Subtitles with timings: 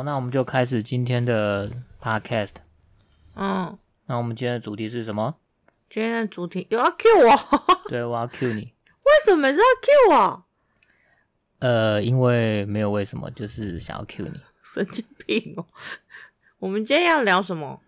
[0.00, 1.70] 好，那我们就开始今天的
[2.00, 2.54] podcast。
[3.34, 3.76] 嗯，
[4.06, 5.36] 那我们今天的主题是什么？
[5.90, 7.86] 今天的主题有要 cue 我？
[7.86, 8.62] 对，我要 cue 你。
[8.62, 10.44] 为什么是要 cue 我？
[11.58, 14.40] 呃，因为没有为什么，就是想要 cue 你。
[14.62, 15.66] 神经病哦！
[16.60, 17.78] 我们今天要聊什么？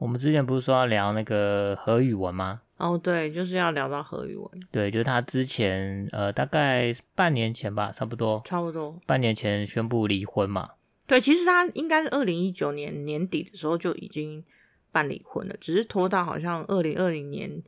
[0.00, 2.62] 我们之前不是说要聊那个何宇文吗？
[2.78, 4.50] 哦，对，就是要聊到何宇文。
[4.72, 10.70] 对，就是他之前呃，大概半年前吧，差不多，差不多半年前宣布离婚嘛。
[11.06, 14.44] 对，其实他应该是二零一九年年底的时候就已经
[14.90, 17.62] 办离婚了，只是拖到好像二零二零年，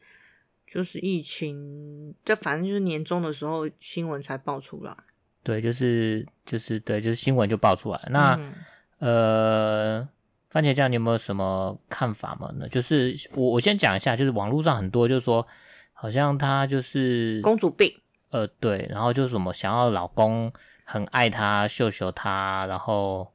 [0.66, 4.96] 就是疫情，这反正就是年终的时候新闻才爆出来。
[5.42, 8.00] 对，就是就是对，就是新闻就爆出来。
[8.10, 8.54] 那、嗯、
[8.98, 10.08] 呃。
[10.50, 12.48] 番茄酱，你有没有什么看法吗？
[12.52, 15.44] 呢，就是我我先讲一下，就是网络上很多就是说，
[15.92, 17.92] 好像她就是公主病，
[18.30, 20.52] 呃，对，然后就是什么想要老公
[20.84, 23.32] 很爱她，秀秀她，然后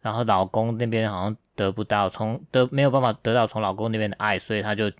[0.00, 4.90] 然后老公那边好像得不到，从得没有办法得到从老公那边的爱，所以她就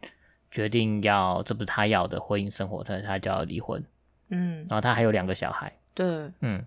[0.51, 3.85] 决定要，这不是她要的婚姻生活，她她就要离婚，
[4.31, 6.65] 嗯，然后她还有两个小孩，对，嗯。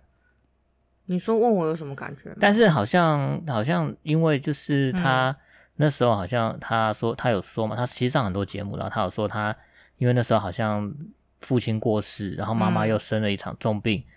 [1.05, 2.37] 你说问我有什么感觉吗？
[2.39, 5.35] 但是好像好像因为就是他、嗯、
[5.75, 9.53] 那时候好像他说他有说嘛，他其实上很多节目，然后他有说他
[9.97, 10.93] 因为那时候好像
[11.41, 14.11] 父亲过世，然后妈妈又生了一场重病，嗯、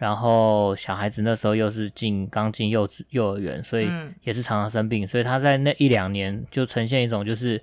[0.00, 3.86] 然后小孩子那时候又是进刚进幼稚幼儿园，所以
[4.22, 7.62] 也是常常生病，所以他在那一两年就呈现一种就是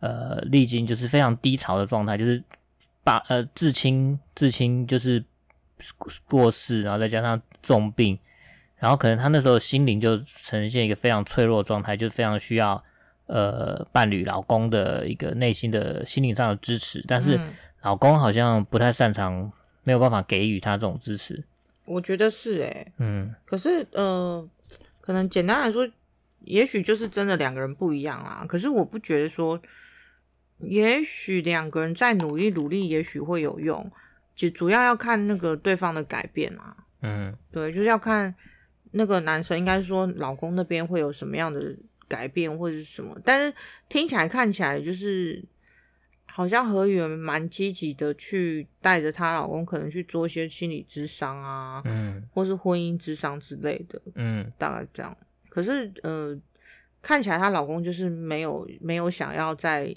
[0.00, 2.42] 呃历经就是非常低潮的状态，就是
[3.04, 5.24] 爸呃至亲至亲就是
[6.26, 8.18] 过世，然后再加上重病。
[8.78, 12.82] 然后可能他那时候心灵就呈现一个非常脆弱的状态，就非常需要
[13.26, 17.40] 呃伴侣老公的一个内心的心灵上的支持，但是
[17.82, 19.52] 老公好像不太擅长，
[19.84, 21.44] 没有办法给予他这种支持。
[21.86, 24.48] 我觉得是诶、欸、嗯，可是呃，
[25.00, 25.88] 可能简单来说，
[26.40, 28.44] 也许就是真的两个人不一样啦。
[28.48, 29.60] 可是我不觉得说，
[30.58, 33.90] 也许两个人再努力努力，也许会有用，
[34.34, 36.76] 就主要要看那个对方的改变啊。
[37.02, 38.34] 嗯，对，就是要看。
[38.92, 41.76] 那个男生应该是说，老公那边会有什么样的
[42.08, 43.14] 改变或者是什么？
[43.22, 43.54] 但是
[43.90, 45.44] 听起来看起来就是
[46.36, 55.16] 好像何宇文蛮积极的去带着她老公，可能去做一些心理智商啊，嗯，或是婚姻智商之类的，嗯，大概这样。
[55.48, 56.38] 可是呃，
[57.00, 59.96] 看起来她老公就是没有没有想要再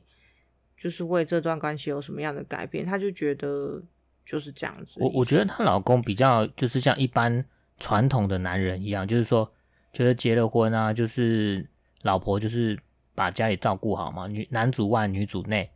[0.77, 3.83] 就是为这段关系有什么样的改变，他就觉得
[4.25, 4.93] 就是这样子。
[4.95, 7.43] 我我觉得她老公比较就是像一般。
[7.81, 9.49] 传统的男人一样，就是说，
[9.93, 11.65] 觉得结了婚啊，就是
[12.01, 12.77] 老婆就是
[13.15, 15.71] 把家里照顾好嘛，女男主外女主内，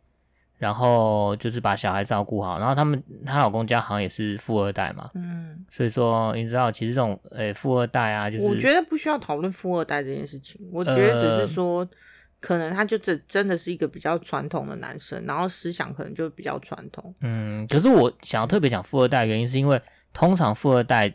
[0.64, 11.88] 然后就是把小孩照顾好，然后他们她老公家好像也是富二代嘛，嗯，所以说你知道，其实这种诶、欸、富二代啊，就是我觉得不需要讨论富二代这件事情，我觉得只是说，呃、
[12.40, 19.78] 可能他就真真的是一个比较传统的男生，然后思想可能就比较传统，嗯，可是我想要特别讲富二代的原因是因为
[20.12, 21.14] 通常富二代。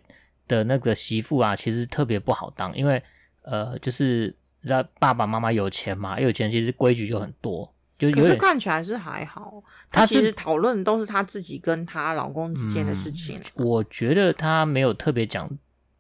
[0.49, 2.99] 的那个媳妇啊，其实特别不好当，因为
[3.43, 9.61] 呃，就是让爸爸妈妈有钱嘛，有钱其实规矩就很多，就是看起来是还好。
[9.91, 13.65] 他其实讨论都是他自己跟她老公之间的事情，啊嗯。
[13.65, 15.49] 我觉得他没有特别讲，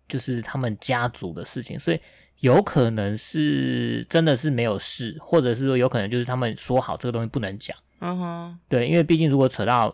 [0.07, 1.99] 就是他们家族的事情，所以
[2.39, 7.75] 有可能是真的是没有事，或者是说有可能就是他们说好这个东西不能讲。
[7.99, 9.93] 嗯哼，对，因为毕竟如果扯到。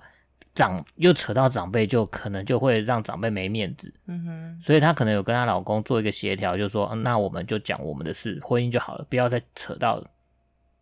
[0.54, 3.94] 长又扯到长辈，就可能就会让长辈没面子。
[4.08, 10.02] 嗯哼，所以她可能有跟她老公做一个协调，就说，那我们就讲我们的事，婚姻就好了，不要再扯到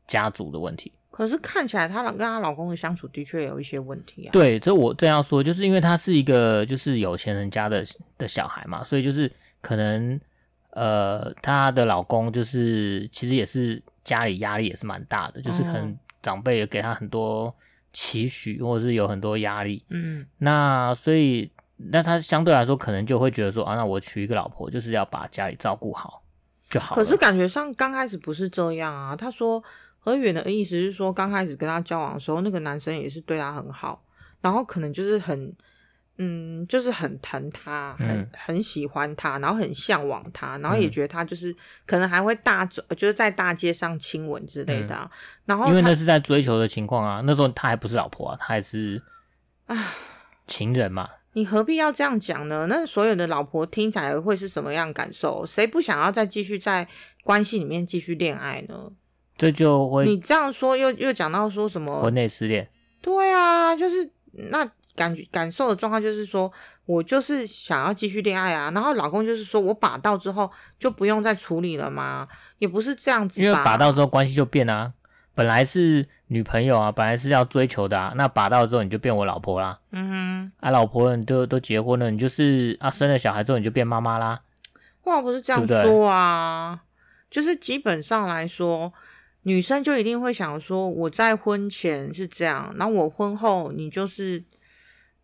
[0.05, 0.91] 家族的问题。
[1.13, 4.31] 可是看起来她老跟她老公的相处的确有一些问题啊。
[4.33, 7.85] 对，这我正要说，就是因为她是一个就是有钱人家的
[8.17, 9.31] 的小孩嘛，所以就是
[9.61, 10.19] 可能
[10.71, 17.55] 呃，她的老公就是其实也是家里压力也是蛮大的，就是可能长辈也给她很多。
[17.95, 26.23] 期许，或者是有很多压力，嗯，那所以那她相对来说可能就会觉得说啊，那我娶一个老婆就是要把家里照顾好
[26.67, 26.95] 就好。
[26.95, 29.15] 可是感觉上刚开始不是这样啊。
[29.15, 29.63] 她说
[30.03, 34.03] 何远的意思是说，刚开始跟他交往的时候，那个男生也是对他很好，
[34.41, 35.55] 然后可能就是很。
[36.19, 41.55] 嗯，就是很疼他，很、嗯、很喜欢他，然后很向往他，然后也觉得他就是、嗯、
[41.87, 45.09] 可能还会大走，就是在大街上亲吻之类的、啊。
[45.11, 49.01] 嗯、然后因为那是在追求的情况啊，那时候他还不是老婆啊，他还是
[49.65, 49.91] 啊
[50.45, 51.09] 情人嘛。
[51.33, 52.67] 你何必要这样讲呢？
[52.69, 55.43] 那所有的老婆听起来会是什么样感受？
[55.47, 56.87] 谁不想要再继续在
[57.23, 58.91] 关系里面继续恋爱呢？
[59.43, 62.67] 这就会你这样说又又讲到说什么婚内失恋？
[63.01, 64.69] 对啊，就是那。
[64.95, 66.53] 感觉感受的状况就是说，
[66.85, 68.69] 我就是想要继续恋爱啊。
[68.75, 70.47] 然后老公就是说我把到之后
[70.77, 72.27] 就不用再处理了吗？
[72.59, 74.93] 也不是这样子，因为把到之后关系就变了啊。
[75.33, 79.79] 本来是女朋友啊，本来是要追求的啊，那把到之后你就变我老婆啦。
[79.93, 84.41] 嗯哼，啊，老婆了你都都结婚了，你就是啊，生了小孩之后你就变妈妈啦。
[85.01, 86.79] 话不是这样说啊，
[87.31, 88.93] 对对，就是基本上来说，
[89.43, 94.43] 女生就一定会想说，我在婚前是这样，然后我婚后你就是，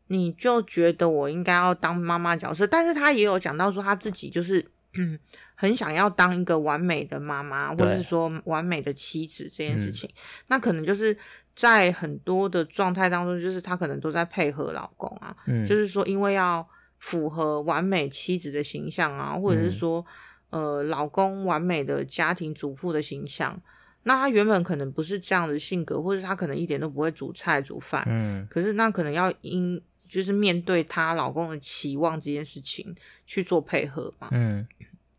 [0.07, 4.65] 你就觉得我应该要当妈妈角色，但是她也有讲到说，她自己就是。
[4.97, 5.19] 嗯
[5.53, 10.17] 很想要当一个完美的妈妈，或者是说完美的妻子这件事情，嗯、
[10.47, 11.15] 那可能就是
[11.53, 16.65] 在很多的状态当中，就是她可能都在配合老公啊，嗯，就是说因为要
[16.97, 20.03] 符合完美妻子的形象啊，或者是说、
[20.51, 23.61] 嗯、呃老公完美的家庭主妇的形象，
[24.03, 32.95] 那她原本可能不是这样的性格，或者她可能一点都不会煮菜煮饭，嗯，可是那可能要因就是面对她老公的期望这件事情
[33.27, 34.67] 去做配合嘛，嗯。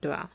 [0.02, 0.30] 对啊，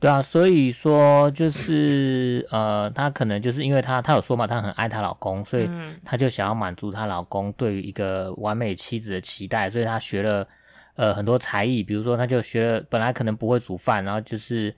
[0.00, 5.70] 对啊，所以说就是呃，她可能就是因为她她有说嘛，她很爱她老公，所以
[6.04, 10.44] 她就想要满足她老公对于一个完美妻子的期待，所以她学了
[10.96, 14.74] 呃很多才艺，比如说她就学了本来可能不会煮饭，然后就是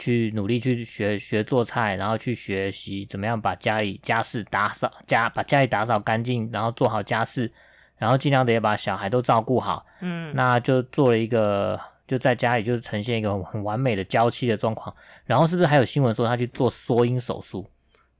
[0.00, 7.48] 去努力去学学做菜，然后去学习怎么样把家里家事打扫家把家里打扫干净，然后做好家事，
[7.96, 11.78] 然后尽量的也把小孩都照顾好，嗯，那就做了一个。
[12.10, 14.92] 就在家里，就是呈现一个很完美的娇妻的状况。
[15.26, 17.64] 然后是不是还有新闻说他去做缩阴手术？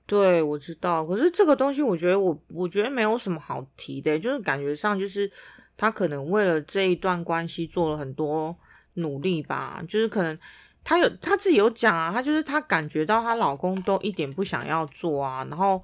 [0.07, 1.05] 对，我知道。
[1.05, 5.29] 可是这个东西，我觉得我我觉得没有什么好提的，就是感觉上就是
[5.77, 8.57] 他可能为了这一段关系做了很多
[8.95, 9.83] 努力吧。
[9.89, 10.39] 就是可能
[10.85, 15.45] 她有她自己有讲啊，她就是她感觉到她老公都一点不想要做啊。
[15.51, 15.83] 然后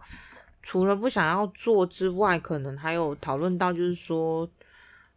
[0.62, 4.48] 除了不想要做之外，可能还有讨论到就是说，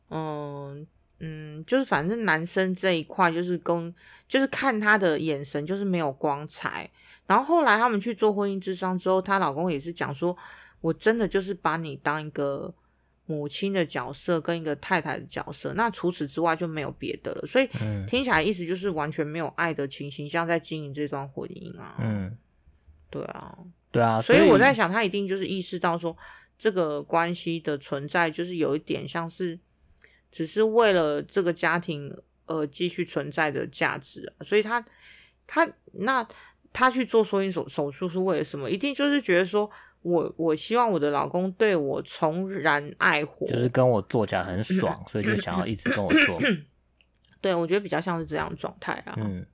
[0.09, 0.85] 嗯。
[1.21, 3.93] 嗯，就是反正男生这一块就是跟，
[4.25, 6.89] 就是看他的眼神就是没有光彩。
[7.27, 10.33] 然后后来他们去做婚姻智商之后，她老公也是讲说，
[10.79, 12.73] 我真的就是把你当一个
[13.29, 17.45] 母亲的角色跟一个太太的角色，那除此之外就没有别的了。
[17.45, 17.69] 所以
[18.07, 21.95] 听起来意思就是完全没有爱的情形，像在经营这段婚姻啊。
[21.99, 22.35] 嗯，
[23.11, 23.55] 对啊，
[23.91, 26.17] 对啊，所以，我在想，他一定就是意识到说，
[26.57, 29.57] 这个关系的存在就是有一点像是。
[30.31, 32.15] 只是为了这个家庭
[32.45, 34.79] 而继续存在的价值啊，所以他
[35.47, 36.23] 他那
[36.71, 38.69] 他去做缩阴手手术是为了什么？
[38.69, 39.67] 一定就是觉得说
[40.01, 46.39] 我我希望我的老公对我重燃爱火，就是跟我做起来很爽，所以就想要一直跟我做。
[47.41, 49.15] 对，我觉得比较像是这样的状态啊。
[49.17, 49.45] 嗯，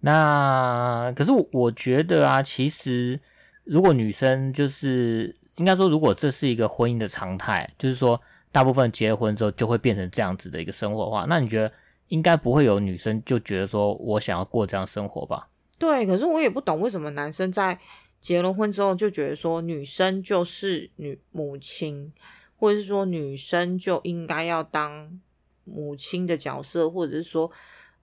[0.00, 3.18] 那可是我觉得啊，其实
[3.64, 8.20] 如果女生就是应该说，如果这是一个婚姻的常态，就是说。
[8.50, 11.70] 大部分结了婚之后就会变成这样子的一个生活的话，那你觉得
[12.08, 15.46] 应该不会有女生就觉得说我想要过这样生活吧？
[15.78, 17.78] 对，可是我也不懂为什么男生在
[18.20, 22.12] 结了婚之后就觉得说女生就是女母亲，
[22.56, 25.20] 或者是说女生就应该要当
[25.64, 27.50] 母亲的角色，或者是说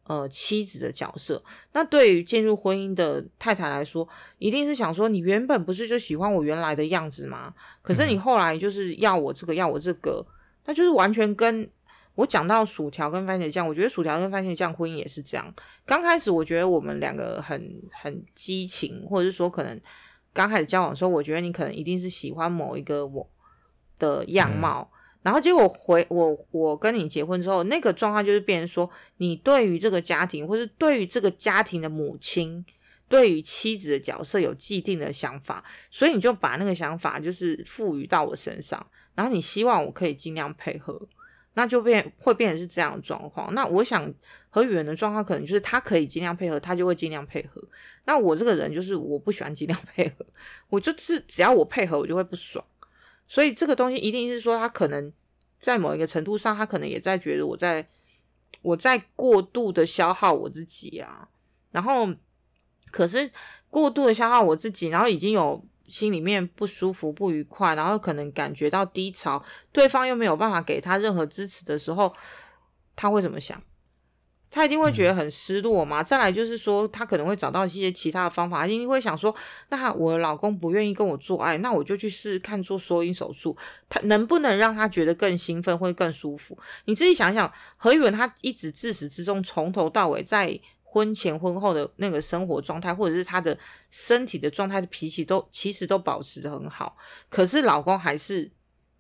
[0.04, 1.44] 呃妻子的角色。
[1.74, 7.54] 那对于进入婚姻的太太来说，一定是想说你原本不是就喜欢我原来的样子吗？
[7.82, 10.26] 可是你后来就是要我这个，要我这个。
[10.68, 11.70] 那就是完全跟
[12.16, 15.54] 我讲到薯条跟番茄酱，我觉得薯条跟番茄酱婚姻也是这样。
[15.86, 19.80] 刚开始我觉得我们两个很很激情，或者是说可能
[20.34, 23.30] 刚开始交往的时候，我觉得你可能一定是喜欢某一个我
[24.00, 32.66] 的样貌，嗯、然后结果回我我跟你结婚之后，那个状态就是变成说，你对于这个家庭，或是对于这个家庭的母亲，
[33.08, 38.86] 对于妻子的角色有既定的想法，所以你就把那个想法就是赋予到我身上。
[39.14, 41.02] 然后你希望我可以尽量配合，
[41.56, 43.54] 那就变会变成是这样的状况。
[43.54, 44.14] 那我想
[44.50, 47.62] 何语人的状况可能就是他可以尽量配合，他就会尽量配合。
[48.06, 50.26] 那我这个人就是我不喜欢尽量配合，
[50.70, 52.64] 我就是只要我配合我就会不爽。
[53.28, 55.12] 所以这个东西一定是说他可能
[55.60, 57.88] 在某一个程度上，他可能也在觉得我在
[58.62, 61.28] 我在过度的消耗我自己啊。
[61.72, 62.08] 然后
[62.92, 63.30] 可是
[63.70, 65.66] 过度的消耗我自己，然后已经有。
[65.88, 72.14] 心里面不舒服、不愉快，然后可能感觉到低潮，对方又没有办法给他任何支持的时候，
[72.96, 73.62] 他会怎么想？
[74.52, 76.02] 他一定会觉得很失落嘛。
[76.02, 79.36] 再来就是说，他可能会找到一些其他的方法，一定会想说：
[79.70, 83.58] 那我老公不愿意跟我做爱，那我就去试试看做缩阴手术，
[83.90, 86.58] 他能不能让他觉得更兴奋，会更舒服？
[86.86, 90.60] 你自己想想，何以文他一直自始至终从头到尾在。
[90.96, 93.58] 婚前婚后的那个生活状态，或者是她的
[93.90, 96.96] 身体的状态、的脾气都其实都保持的很好，
[97.28, 98.50] 可是老公还是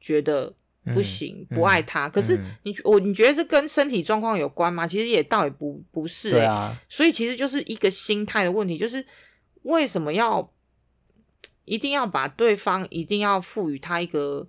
[0.01, 0.53] 觉得
[0.93, 2.09] 不行，嗯、不爱他。
[2.09, 4.85] 可是你我你觉得这跟身体状况有关吗？
[4.85, 6.35] 其实也倒也不不是、欸。
[6.35, 6.77] 对啊。
[6.89, 9.05] 所以其实就是一个心态的问题，就是
[9.61, 10.51] 为什么要
[11.63, 14.45] 一定要把对方一定要赋予他一个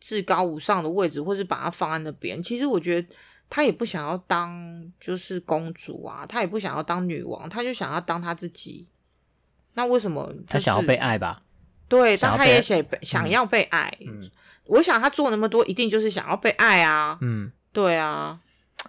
[0.00, 2.40] 至高无上的位置，或是把他放在那边？
[2.40, 3.08] 其实我觉得
[3.48, 8.86] 他也不想要当就是公主啊，他也不想要当女王，他就想要当他自己。
[9.74, 11.42] 那为什么、就是、他想要被爱吧？
[11.88, 13.96] 对，但他也想想要被爱。
[14.00, 14.30] 嗯。
[14.64, 17.16] 我想他做那么多，一定就是想要被爱啊。
[17.20, 18.40] 嗯，对啊。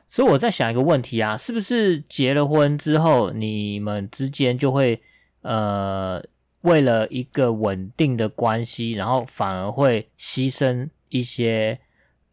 [0.10, 5.00] 所以我在想一个问题啊，是不是结了婚之后，你们之间就会
[5.42, 6.20] 呃，
[6.62, 11.80] 为了一个稳定的关系，然后反而会牺牲一些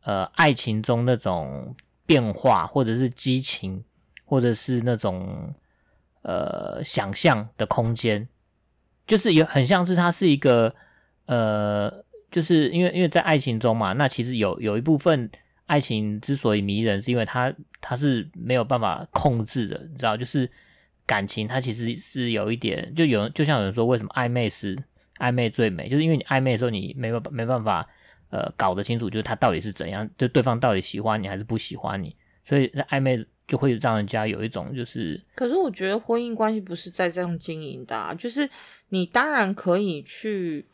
[0.05, 3.85] 呃爱情中那种变化，或者是激情，
[4.25, 5.55] 或者是那种
[6.23, 8.29] 呃想象的空间，
[9.07, 10.75] 就是有很像是他是一个
[11.27, 12.05] 呃。
[12.31, 15.31] 就是因为因为在爱情中嘛，那其实有有一部分
[15.67, 20.17] 爱情之所以迷人，是因为它它是没有办法控制的，你知道？
[20.17, 20.51] 就是
[21.07, 24.77] 感情它其实是有一点，就有就像有人说，为什么暧昧是
[25.19, 25.89] 暧昧最美？
[25.89, 27.89] 就是因为你暧昧的时候，你没办没办法
[28.35, 35.21] 呃搞得清楚，就是他到底是怎样，就对方到底喜欢你还是不喜欢你，所以暧昧就会让人家有一种就是。
[35.37, 38.51] 可是我觉得婚姻关系不是在这样经营的啊，就是
[38.89, 40.67] 你当然可以去。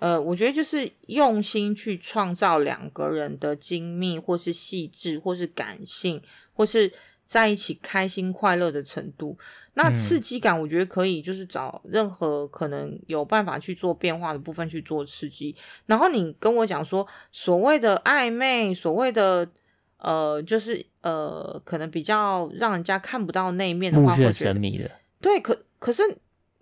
[0.00, 6.20] 呃，我觉得就是用心去创造两个人的精密，或是细致，或是感性，
[6.52, 6.92] 或是
[7.34, 9.36] 在一起开心快乐的程度。
[9.74, 15.56] 那刺激感，我觉得可以就是找任何可能有办法去做变化的部分去做刺激。
[15.86, 19.50] 然后你跟我讲说，所谓的暧昧，所谓的
[19.96, 24.88] 呃，就是呃，可能比较让人家看不到那一面的话，目眩神迷的。
[25.20, 26.02] 对，可可是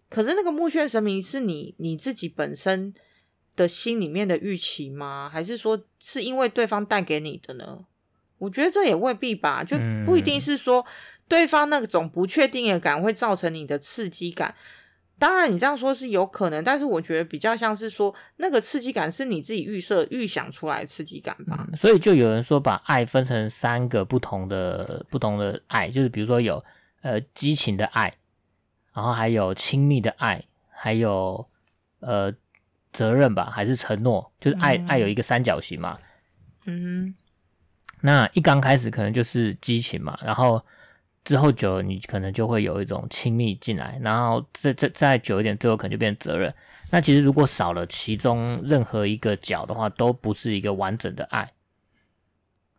[0.09, 2.95] 可是那个目眩神迷是你你自己本身。
[3.55, 5.29] 的心里面的预期吗？
[5.31, 7.85] 还是说是因为对方带给你的呢？
[8.43, 10.85] 我觉得这也未必吧，就不一定是说
[11.29, 14.55] 对方那种不确定的感会造成你的刺激感。
[15.19, 21.65] 当然，你这样说是有可能，但是我觉得比较像是说那个刺激感是你自己预设、预想出来的刺激感吧。
[21.71, 26.63] 嗯，所以就有人说把爱分成三个不同的、不同的爱，就是比如说有
[27.03, 28.13] 呃激情的爱，
[28.93, 31.47] 然后还有亲密的爱，还有
[32.01, 32.35] 呃。
[32.93, 34.31] 责任吧，还是承诺？
[34.39, 35.99] 就是爱，嗯、爱有一个三角形嘛。
[36.67, 37.15] 嗯，
[38.03, 40.61] 那一刚开始可能就是激情嘛，然后
[41.25, 46.53] 之后久了，你可能就会有一种亲密进来，然后再再再久一点，最后可能就变责任。
[46.91, 51.53] 那其实如果少了其中任何一个角的话，都不是一个完整的爱，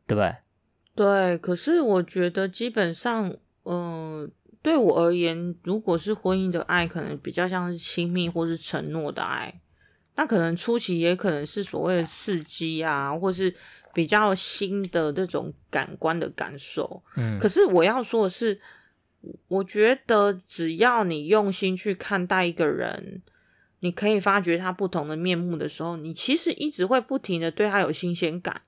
[0.05, 0.35] 对不对？
[0.93, 1.37] 对。
[1.39, 4.29] 可是我觉得基本上，嗯、
[4.61, 9.61] 对我而言，如果是婚姻的爱，可能比较像是亲密或是承诺的爱。
[10.15, 13.55] 那可能初期也可能是所谓的刺激啊，或是
[13.93, 17.03] 比较新的这种感官的感受。
[17.15, 18.59] 嗯，可是我要说的是，
[19.47, 23.21] 我觉得只要你用心去看待一个人，
[23.79, 28.63] 你可以发觉他不同的面目的时候，你其实一直会不停的对他有新鲜感。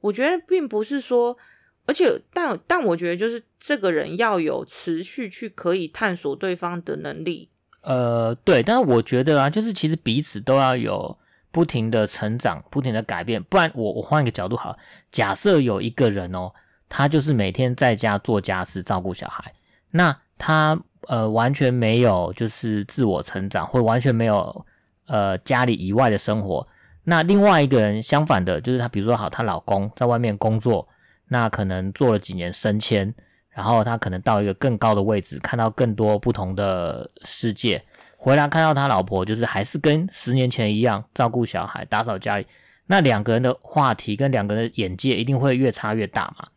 [0.00, 1.36] 我觉得并不是说，
[1.84, 7.48] 而且但但我觉得就是这个人要有持续去可以探索对方的能力。
[7.82, 11.18] 呃，对，但是我觉得啊，就是其实彼此都要有
[11.50, 14.76] 不停的成长，不停的改变，不然我我换一个角度好，
[15.10, 16.52] 假设有一个人哦，
[16.88, 19.52] 他就是每天在家做家事，照顾小孩，
[19.90, 20.78] 那他
[21.08, 24.64] 呃完全没有就是自我成长，或完全没有
[25.06, 26.66] 呃家里以外的生活，
[27.04, 30.86] 那另外一个人相反的，就是他比如说好，她老公在外面工作，
[31.28, 33.14] 那可能做了几年升迁。
[33.50, 37.84] 然后他可能到一个更高的位置，看到更多不同的世界，
[38.20, 42.46] 回来看到他老婆就是还是跟十年前一样照顾小孩、打扫家里，
[42.86, 46.48] 那两个人的话题跟两个人的眼界一定会越差越大嘛。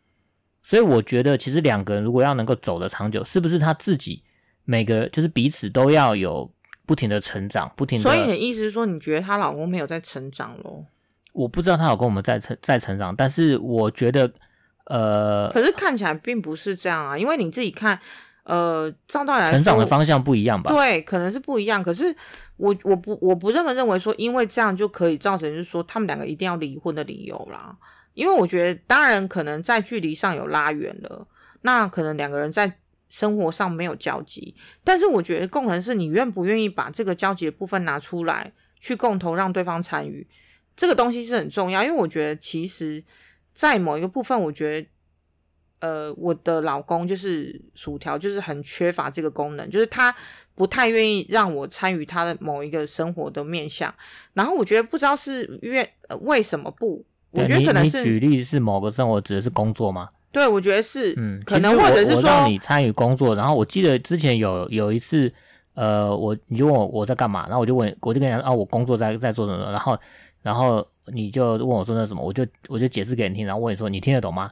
[0.62, 4.20] 所以我觉得，其实两个人如果要能够走得长久，是不是他自己
[4.64, 6.50] 每个就是彼此都要有
[6.84, 8.02] 不停的成长，不停的。
[8.02, 10.84] 所以你的意思是说，你觉得她老公没有在成长咯？
[11.32, 14.30] 我不知道她老公有没有在成在成长，但是我觉得。
[14.86, 17.98] 呃，可是看起来并不是这样啊，因为你自己看，
[18.44, 20.72] 呃，照道理成长的方向不一样吧？
[20.72, 21.82] 对，可能是不一样。
[21.82, 22.14] 可是
[22.56, 27.76] 我我不我不这么认为说，因为这样就可以造成就是说他们两个一定要离婚的理由啦。
[28.14, 31.26] 因为我觉得，当然可能在距离上有拉远了，
[31.60, 32.72] 那可能两个人在
[33.08, 40.26] 生活上没有交集，但是我觉得共同是你愿不愿意把这个交集的部分拿出来，去共同让对方参与，
[40.76, 41.84] 这个东西是很重要。
[41.84, 43.04] 因为我觉得其实。
[43.54, 44.88] 在某一个部分，我觉得，
[45.82, 50.14] 呃，我的老公就是薯条，就是很缺乏这个功能，就是他
[50.54, 53.92] 不太愿意让我参与他的某一个生活的面向。
[54.32, 60.08] 然后我觉得不知道是愿为，呃，为什么不我觉得可能是举例是某个生活指的是工作吗？
[60.30, 65.32] 对，我觉得是，嗯，可能或者是说你参与工作，然后我记得之前有有一次，
[65.74, 69.98] 呃，我你就问我我在干嘛，然后我就问，我就跟你讲啊，我工作在在做什么，然后
[70.42, 74.48] 然后你就问我说那什么，我就我就解释给你听，然后问你说你听得懂吗？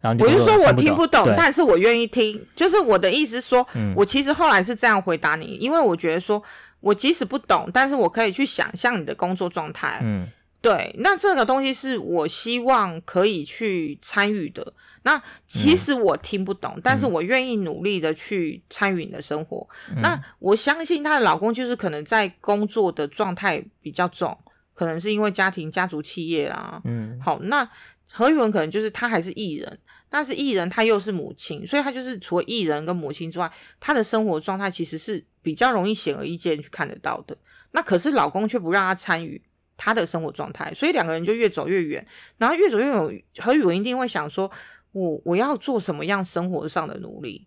[0.00, 6.42] 然后就我就说我听不懂，但是我愿意听，就是我的意思说，嗯我其实后来是这样回答你，因为我觉得说
[6.80, 10.28] 我即使不懂，但是我可以去想象你的工作状态，嗯。
[10.62, 14.74] 对，那这个东西是我希望可以去参与的。
[15.04, 19.66] 那其实我听不懂，嗯、但是我愿意努力的去参与你的生活。
[19.88, 24.36] 嗯、那我相信她的老公就是可能在工作的状态比较重，
[24.74, 26.78] 可能是因为家庭、家族企业啊。
[26.84, 27.66] 嗯，好，那
[28.12, 37.36] 何宇文可能就是他还是艺人，但是艺人他又是母亲，所以他就是除了艺人跟母亲之外，他的生活状态其实是比较容易显而易见去看得到的。
[37.72, 39.42] 那可是老公却不让他参与。
[39.82, 43.24] 他的生活状态，所以两个人就越走越远，然后越走越远。
[43.38, 44.50] 何宇文一定会想说
[44.92, 47.46] ：“我我要做什么样生活上的努力？”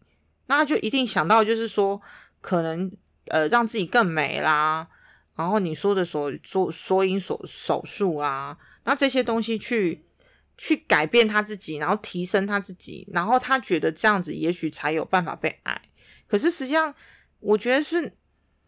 [0.50, 2.02] 那他就一定想到，就是说，
[2.42, 2.92] 可能
[3.28, 4.88] 呃让自己更美啦，
[5.36, 10.04] 然后你说的所做缩阴手手术啊，那这些东西去
[10.58, 15.82] 去改变他自己，然后提升他自己，然后他觉得这样子也许才有办法被爱。
[16.28, 16.94] 可是实际上，
[17.40, 18.14] 我觉得是。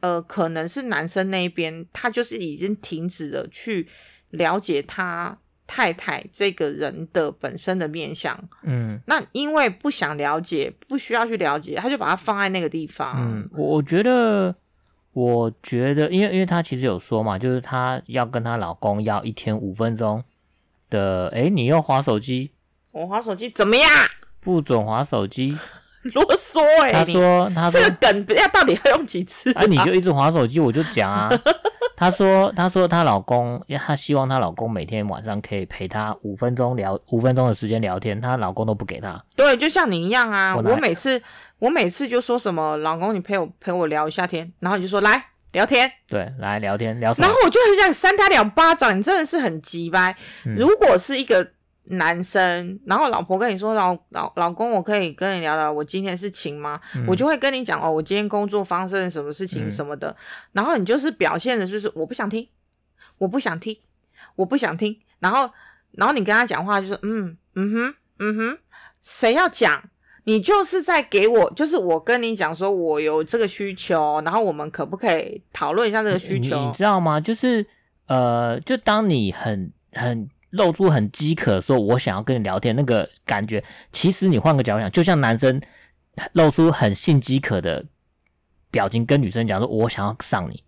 [0.01, 3.88] 呃，可能是男生那边，他就是已经停止了去
[4.32, 8.38] 了解他太太这个人的本身的面相。
[8.62, 13.15] 嗯，那因为不想了解，不需要去了解，他就把它放在那个地方。
[13.18, 14.56] 嗯，我我觉得，
[15.13, 20.24] 我觉得，因为因为他其实有说嘛，就是她要跟她老公要一天五分钟
[20.96, 21.28] 的。
[21.30, 22.52] 诶，你又划手机？
[22.92, 23.90] 我划手机怎么样？
[24.40, 25.58] 不准划手机。
[26.14, 26.94] 啰嗦哎、欸！
[26.94, 29.64] 他说：“他说这个梗要到底要用几次啊？
[29.64, 31.28] 啊你就一直划手机，我就讲啊。
[31.98, 39.19] 他说：他说她老公，她希望她老公每天晚上可以陪她五分钟聊五分钟的时间聊天，她老公都不给她。
[39.36, 40.56] 对，就像你一样啊。
[40.56, 41.19] 我，我每次
[41.58, 47.28] 我每次就说什么，老公你陪我陪我聊一下天，然后你就说来聊天，对，来聊天聊什么？
[47.28, 50.15] 然后我就很想扇他两巴掌，你真的是很急掰。
[50.46, 51.52] 嗯、如果是一个。”
[51.88, 56.82] 男生，然后老婆跟你说，老老老公，我可以跟你聊聊，我今天事情吗？
[56.96, 60.15] 嗯、我就会跟你讲哦，我今天工作发生什么事情什么的，嗯、
[60.54, 62.50] 然后你就是表现的就是我不想听，
[63.20, 63.78] 我不想听，
[64.36, 65.48] 我不想听，然后
[65.91, 68.58] 然后你跟他讲话就是嗯嗯哼嗯哼，
[69.04, 69.84] 谁要讲？
[70.26, 76.60] 你就是在给我，就是我跟你讲说我有这个需求，然后我们可不可以讨论一下这个需求？
[76.60, 77.20] 你，你知道吗？
[77.20, 77.66] 就是
[78.08, 80.30] 呃，就当你很很。
[80.52, 83.62] 露出很饥渴，说我想要跟你聊天那个感觉，
[83.92, 85.60] 其实你换个角度想，就像男生
[86.32, 87.84] 露出很性饥渴的
[88.72, 90.64] 表情，跟女生讲说，我想要上你，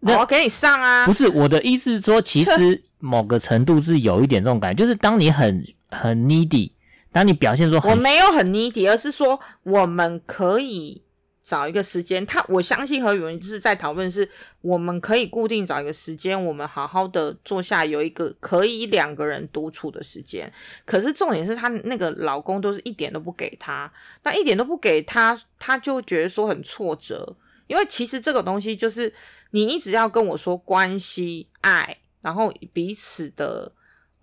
[0.00, 1.04] 我要给你上啊！
[1.04, 6.70] 不是我的意思是说，其实 某个程度是有一点这种感觉，就是当你很很 needy，
[7.16, 11.02] 当你表现说我没有很黏贴而是说我们可以。
[11.48, 14.28] 找一个时间，他我相信何宇文就是在讨论，是
[14.62, 20.52] 我们可以固定找一个时间，我们好好的坐下，有一个可以两个人独处的时间。
[20.84, 23.88] 可是重点是他那个老公都是一点都不给他，
[24.24, 27.36] 那一点都不给他，他就觉得说很挫折。
[27.68, 29.14] 因为其实这个东西就是
[29.52, 33.70] 你一直要跟我说关系、爱，然后彼此的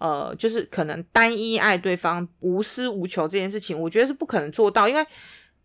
[0.04, 5.08] 呃，就是可能单一爱对方、无私无求这件事情，我觉得是不可能做到，因为。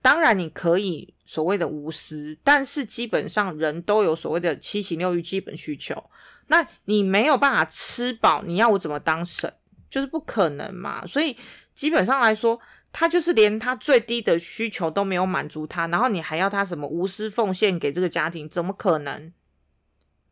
[0.01, 6.01] 当然，你可以所谓的无私，但是基本上人都有所谓的七情六欲基本需求。
[6.47, 9.53] 那你没有办法吃饱，你要我怎么当神？
[9.91, 11.05] 就是不可能嘛。
[11.05, 11.37] 所以
[11.75, 12.59] 基本上来说，
[12.93, 18.49] 他就是连他最低的需求都没有满足他，然后你还要他什么无私奉献给这个家庭？
[18.49, 19.33] 怎么可能？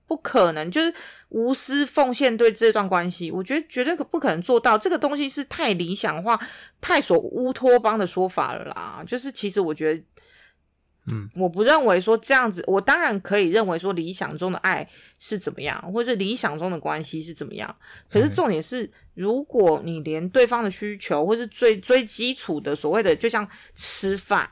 [0.06, 0.94] 不可能，就是
[1.30, 4.78] 无私奉献对这段关系，我觉得绝对可不可能做到。
[4.78, 6.38] 这个东西是太理想化、
[6.80, 9.02] 太所乌托邦的说法了啦。
[9.06, 10.02] 就是其实我觉得，
[11.12, 14.88] 嗯，我不认为说这样子，我当然可以认为说理想中的爱
[15.18, 17.76] 是怎么样，或者理想中的关系是怎么样。
[18.08, 24.48] 可是重点是，如果你连对方的需求，或是最最基础的所谓的，就像吃饭、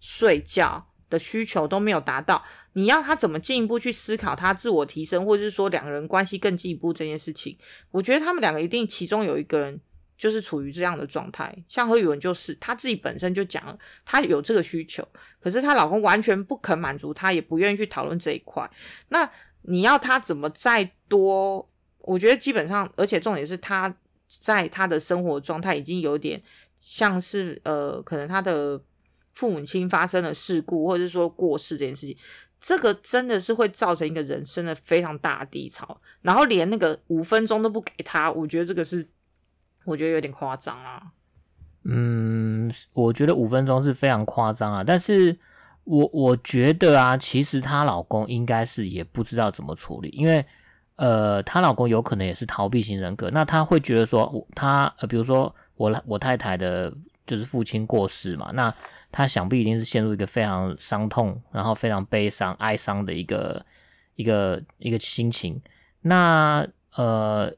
[0.00, 2.42] 睡觉的需求都没有达到。
[2.76, 7.56] 你要他怎么进一步去思考他自我提升，或者是说两个人关系更进一步这件事情？
[7.90, 9.80] 我觉得他们两个一定其中有一个人
[10.18, 11.56] 就是处于这样的状态。
[11.70, 15.02] 像何宇文就是他自己本身就讲了，他有这个需求，
[15.40, 18.70] 可是她老公完全不肯满足她，也不愿意去讨论这一块。
[19.08, 19.26] 那
[19.62, 21.66] 你要他怎么再多？
[22.00, 23.96] 我觉得基本上，而且重点是他
[24.28, 26.42] 在他的生活状态已经有点
[26.82, 28.78] 像是呃，可能他的
[29.32, 32.14] 父母亲发生了事故，或者是说过世这件事情。
[32.66, 39.08] 这个真的是会造成一个人生的非常大的低潮，然后连那个五分钟都不给他，我觉得这个是
[39.84, 41.00] 我觉得有点夸张啊。
[41.84, 44.82] 嗯，我觉得五分钟是非常夸张啊。
[44.82, 45.38] 但是
[45.84, 50.44] 我我觉得啊，其实她老公应该是也不知道怎么处理，因为
[50.96, 53.30] 呃，她老公有可能也是逃避型人格。
[53.30, 56.92] 那他会觉得说，他呃，比如说我我太太的，
[57.24, 58.74] 就是父亲过世嘛，那
[59.16, 63.64] 他想必一定是陷入一个非常伤痛，然后非常悲伤、哀伤的一个
[64.16, 65.60] 一个一个心情。
[66.02, 67.52] 那呃。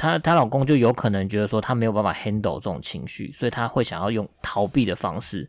[0.00, 5.46] 她她老公就有可能觉得说他没有办法 handle 这种情绪，所以他会想要用逃避的方式，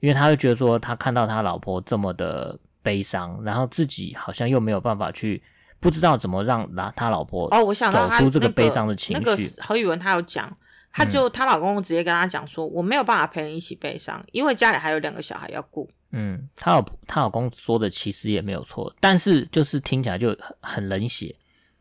[0.00, 5.42] 因为他会觉得说他看到他老婆这么的悲伤，然后自己好像又没有办法去
[5.80, 9.22] 不知道怎么让他他老婆哦，我想走出这个悲伤的情绪。
[9.22, 10.50] 那个何宇文他有讲，
[10.94, 15.90] 他就她、嗯、老公直接跟他讲说，我没有办法陪你一起悲伤，因为家里还有两个小孩要顾。
[16.12, 21.34] 嗯，她老婆她老公说的其实也没有错，但是就是听起来就很很冷血。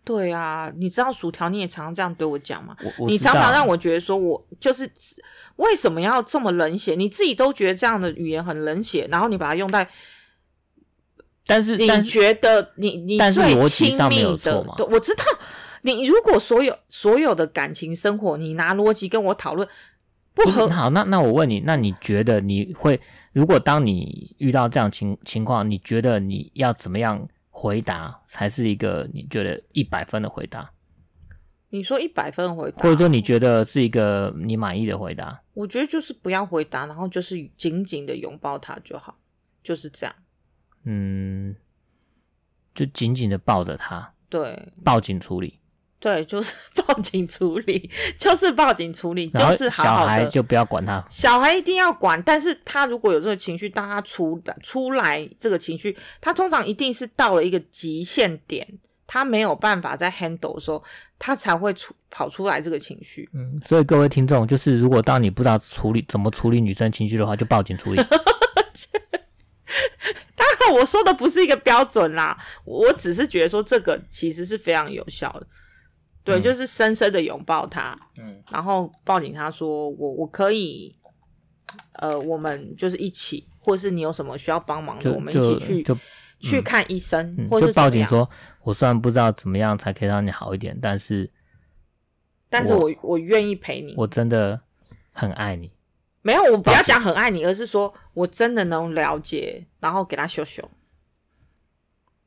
[0.04, 2.76] 对啊，你知道薯条，你也常常这样对我讲吗？
[3.08, 4.92] 你常常让我觉得说，我就是
[5.58, 6.96] 为什么要这么冷血？
[6.96, 9.88] 你自己都觉得这样的语言很冷血，然后你把它用在，
[11.46, 15.24] 但是你觉得你你最亲密的，我知道
[15.84, 19.66] 你如果所有所有的感情生活，你拿逻辑跟我讨论
[20.34, 23.00] 不合，好，那那我问你，那你觉得你会
[23.32, 27.28] 如果当你遇到这样情情况，你觉得你要怎么样？
[27.56, 30.74] 回答才是一个你觉得一百分的回答。
[31.70, 35.40] 你说一百分的回答，或者说你觉得是一个你满意的回答？
[35.54, 39.16] 我觉得就是不要回答，然后就是紧紧的拥抱他就好，
[39.64, 40.16] 就是这样。
[40.86, 41.56] 嗯，
[42.74, 44.12] 就紧紧的抱着他。
[44.30, 45.60] 对，报警处理。
[46.04, 47.90] 对，就是 报警处理，
[48.20, 50.06] 就是报警处理，就是好好的。
[50.06, 52.22] 小孩就不要管他，小孩一定要管。
[52.24, 58.68] 但是他如果有这个情绪，当他出来出来这个情绪，他通常一定是到了一个极限点，
[59.08, 60.84] 他没有办法再 handle 的时候，
[61.18, 63.30] 他才会出跑出来这个情绪。
[63.34, 68.04] 嗯，所以各位听众，就是如果当你不知道处理怎么处理女生情绪的话，就报警处理。
[70.36, 75.48] 当然，我说的不是一个标准啦，我只是觉得说这个其实是非常有效的。
[76.24, 80.96] 对，就是深深的拥抱他，嗯，然后抱紧他说：“我我可以，
[81.96, 85.86] 呃，我们就是一起，或是你有什么需要帮忙的，我们一起去
[86.40, 88.30] 去看医生，嗯、或者抱紧说，
[88.64, 91.30] 我虽然不知道怎么样才可以让你好一点，但是，
[92.50, 94.62] 但是我我愿意陪你，我真的
[95.12, 95.74] 很爱你。
[96.22, 100.64] 没有，我不要讲很爱你，而是说我真的能了解，然后给他秀秀。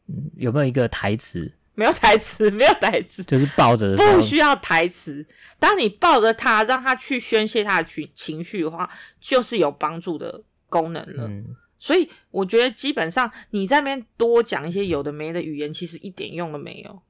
[0.09, 5.25] 嗯，有没有一个台词？”没有台词，没有台词，就是抱着，不需要台词。
[5.59, 11.29] 当你抱着他，让他去宣泄他的情情绪的话，就是有帮助的功能了。
[11.29, 11.45] 嗯，
[11.79, 17.03] 所以我觉得基本上你在那边多讲一些有的没的语言，其实一点用都没有。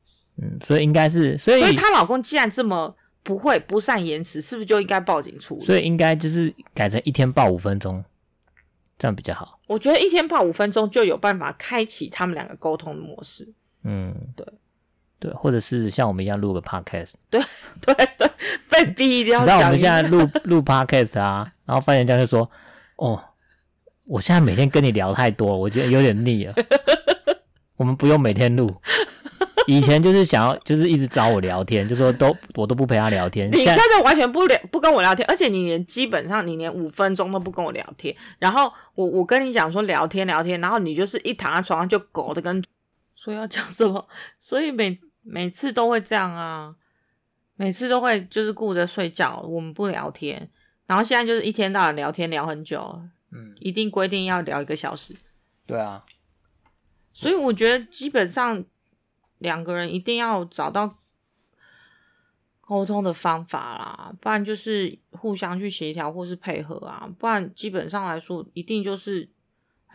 [0.42, 5.64] 嗯，所以应该是，所以所以她老公既然这么不会不善言辞，是不是就应该报警处理？
[5.64, 8.05] 所以应该就是改成一天报五分钟，
[8.98, 9.61] 这样比较好。
[9.68, 13.48] 我觉得一天报五分钟就有办法开启他们两个沟通的模式。
[13.88, 14.44] 嗯，对，
[15.20, 17.40] 对，或者是像我们一样录个 podcast， 对，
[17.81, 18.29] 对，对，
[18.68, 19.38] 被逼一定要。
[19.38, 22.51] 你知道我们现在录录 podcast 啊，然后发现人家就说
[22.99, 23.22] ：“哦，
[24.05, 26.55] 我现在每天跟你聊太多，我觉得有点腻了。
[27.79, 28.75] ”我们不用每天录，
[29.68, 33.49] 以前就是想要，就是一直找我聊天，就说都我都不陪他聊天。
[33.53, 38.12] 你现在完全不聊，不跟我聊天，而且你连基本上你连五分钟都不跟我聊天。
[38.40, 42.61] 然后我我跟你讲说聊天聊天，然后你就是一躺在床上就狗的跟。
[43.27, 44.07] 说要讲什么，
[44.39, 46.77] 所以每每次都会这样啊，
[47.57, 50.49] 每次都会就是顾着睡觉，我们不聊天，
[50.87, 55.17] 然后现在就是一天到晚聊天聊很久，嗯，一定规定要聊一个小时，
[55.67, 56.05] 对啊，
[57.12, 58.65] 所以我觉得基本上
[59.39, 60.99] 两个人一定要找到
[62.61, 69.29] 沟通的方法啦，不然就是互相去协调或是配合啊，不然基本上来说一定就是。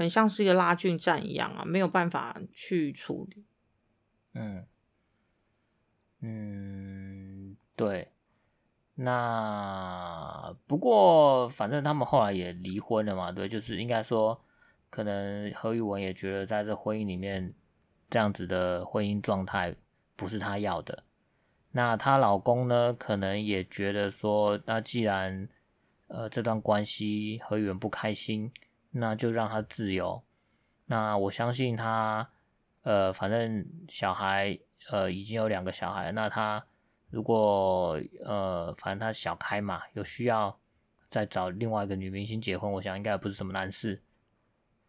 [0.01, 3.45] 很像是一个拉锯战一样啊，没有办法去处理。
[4.33, 4.65] 嗯
[6.21, 8.07] 嗯，对。
[8.95, 14.43] 那不过反正他们后来也离婚了嘛，对，就是应该说，
[14.89, 17.53] 可能何宇文也觉得在这婚姻里面
[18.09, 19.75] 这样子的婚姻状态
[20.15, 21.03] 不是他要的。
[21.71, 25.47] 那她老公呢，可能也觉得说，那既然
[26.07, 28.51] 呃这段关系何宇文不开心。
[28.91, 30.23] 那就让他自由。
[30.85, 32.29] 那我相信他，
[32.83, 36.11] 呃，反正小孩，呃，已经有两个小孩。
[36.11, 36.65] 那他
[37.09, 40.59] 如果，呃，反正他小开嘛，有需要
[41.09, 44.01] 再找另外一个女明星结婚，我想应该也不是什么难事。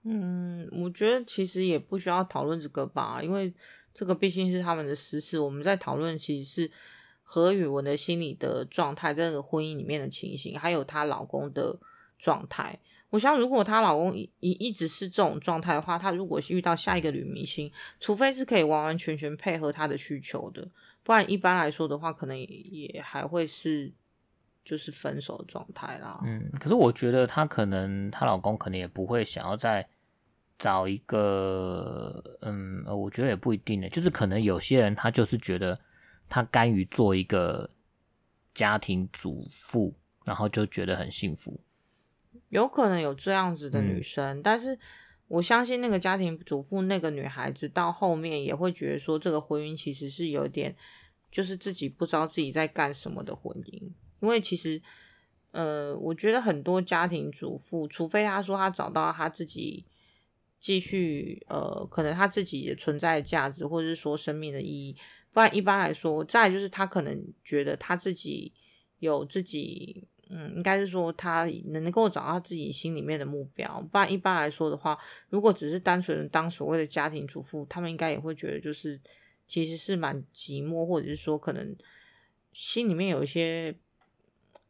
[0.05, 3.55] 嗯，我觉得其实也不需要讨论这个吧，因为
[3.95, 5.39] 这个毕竟是他们的私事。
[5.39, 6.73] 我们在讨论其实是
[7.23, 11.79] 何宇文的心理的状态，这个婚姻里面的情形，还有她老公的
[12.19, 12.81] 状态。
[13.13, 17.71] 我想，如果她老公一一一直是这种状态的话，她如果是遇到下一个女明星，
[18.01, 20.67] 除非是可以完完全全配合她的需求的，
[21.03, 23.93] 不然一般来说的话，可能也，也还会是
[24.65, 26.19] 就是分手的状态啦。
[26.25, 29.87] 嗯，可是我觉得她可能她老公可能也不会想要再
[30.59, 35.79] 找一个，嗯，我觉得也不一定呢，就是可能有些人他就是觉得
[36.31, 37.69] 他甘于做一个
[38.55, 39.95] 家庭主妇，
[40.25, 41.61] 然后就觉得很幸福。
[42.53, 44.79] 有可能有这样子的女生，嗯，但是
[45.27, 50.77] 我相信那个家庭主妇那个女孩子到后面也会觉得说，这个婚姻其实是有点，
[51.31, 53.91] 就是自己不知道自己在干什么的婚姻。
[54.21, 54.83] 因为其实，
[55.53, 59.87] 呃，我觉得很多家庭主妇，除非她说她找到她自己
[60.61, 64.95] 继续，呃，可能她自己的存在的价值，或者是说生命的意义，
[65.33, 68.53] 不然一般来说，再来就是她可能觉得她自己
[68.99, 70.07] 有自己。
[70.35, 78.99] 嗯，应该是说他能够找到自己心里面的目标，不然一般来说的话，如果只是单纯当所谓的家庭主妇，他们应该也会觉得就是
[79.47, 81.77] 其实是蛮寂寞，或者是说可能
[82.55, 83.75] 心里面有一些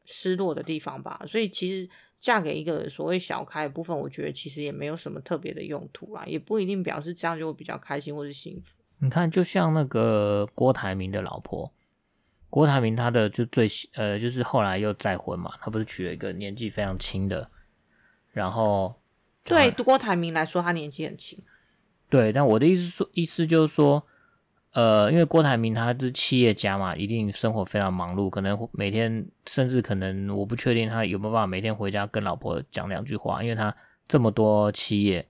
[0.05, 1.23] 失落的地方吧。
[1.29, 1.89] 所以其实
[2.21, 8.75] 嫁给一个所谓小开的部分，我觉得其实也没有什么特别的用途啦，也不一定表示这样就会比较开心或是幸福。
[8.99, 11.73] 你看，就像那个郭台铭的老婆。
[12.53, 17.49] 郭台铭他的就最呃，就是后来又再婚嘛，他不是娶了一个年纪非常轻的，
[18.31, 18.95] 然后
[19.43, 21.43] 对郭台铭来说，他年纪很轻。
[22.11, 24.07] 对，但我的意思说，意思就是说，
[24.73, 33.75] 呃，因为郭台铭他是企业家嘛，一定生活非常忙碌，可能每天甚至可能我不确定他有没有办法每天回家跟老婆讲两句话，因为他
[34.07, 35.27] 这么多企业，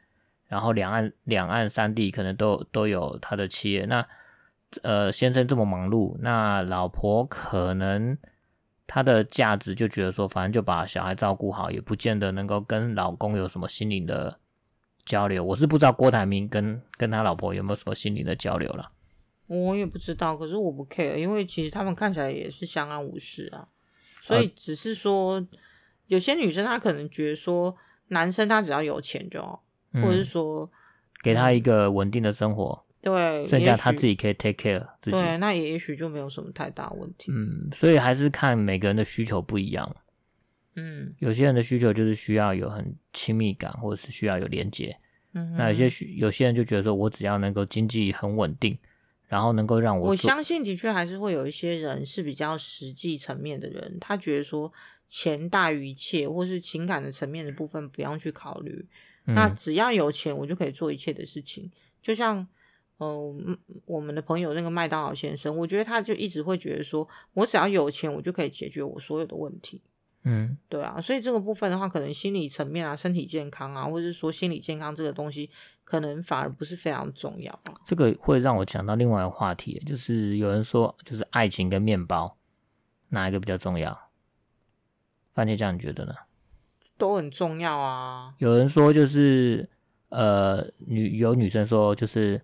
[0.49, 4.05] 然后两岸两岸三地可能都都有他的企业，那。
[4.83, 8.17] 呃，先生这么忙碌，那老婆可能
[8.87, 14.39] 她的价值就觉得说，反正就把小孩照顾好，也不见得能够跟老公有什么心灵的
[15.05, 15.45] 交流。
[15.45, 18.93] 我是不知道郭台铭跟跟他老婆有没有什么心灵的交流了。
[19.47, 23.69] 我也不知道，可是我不 care，因为其实他们看起来也是相安无事啊。
[24.23, 25.49] 所以只是说，呃、
[26.07, 27.77] 有些女生她可能觉得说，
[28.09, 30.71] 男生他只要有钱就好，嗯、或者是说
[31.23, 32.85] 给他一个稳定的生活。
[33.03, 35.17] 对，剩下他自己可以 take care 自己。
[35.17, 37.33] 对，那也也许就没有什么太大问题。
[37.33, 39.97] 嗯，所以还是看每个人的需求不一样。
[40.77, 44.97] 嗯，有些人的需求就是需要有很亲密感，或者是需要有连接。
[45.35, 48.79] 嗯，那有些需有些人就觉得说，我只要能够经济很稳定，
[49.27, 50.11] 然后能够让我。
[50.11, 54.73] 我相信的确还是会有一些人是比较实际层面的人，他觉得说
[55.09, 58.87] 钱大于一切，或是情感的层面的部分不用去考虑。
[59.27, 61.69] 嗯，那只要有钱，我就可以做一切的事情，
[62.01, 62.47] 就像。
[63.03, 69.83] 嗯，我们的朋友那个麦当劳先生，我觉得他就一直会觉得说，我只要有钱，我就可以解决我所有的问题。
[70.25, 75.51] 嗯，对啊，所以这个部分的话，可能心理层面啊、身体健康啊，或者是说心理健康这个东西，
[75.83, 77.59] 可能反而不是非常重要。
[77.85, 82.37] 这个会让我讲到另外一个话题，就是有人说，就是爱情跟面包
[83.09, 84.11] 哪一个比较重要？
[85.35, 86.15] 番茄酱，你觉得呢？
[86.97, 88.35] 都很重要啊。
[88.39, 89.69] 有人说，就是
[90.11, 92.41] 呃，女有女生说，就是。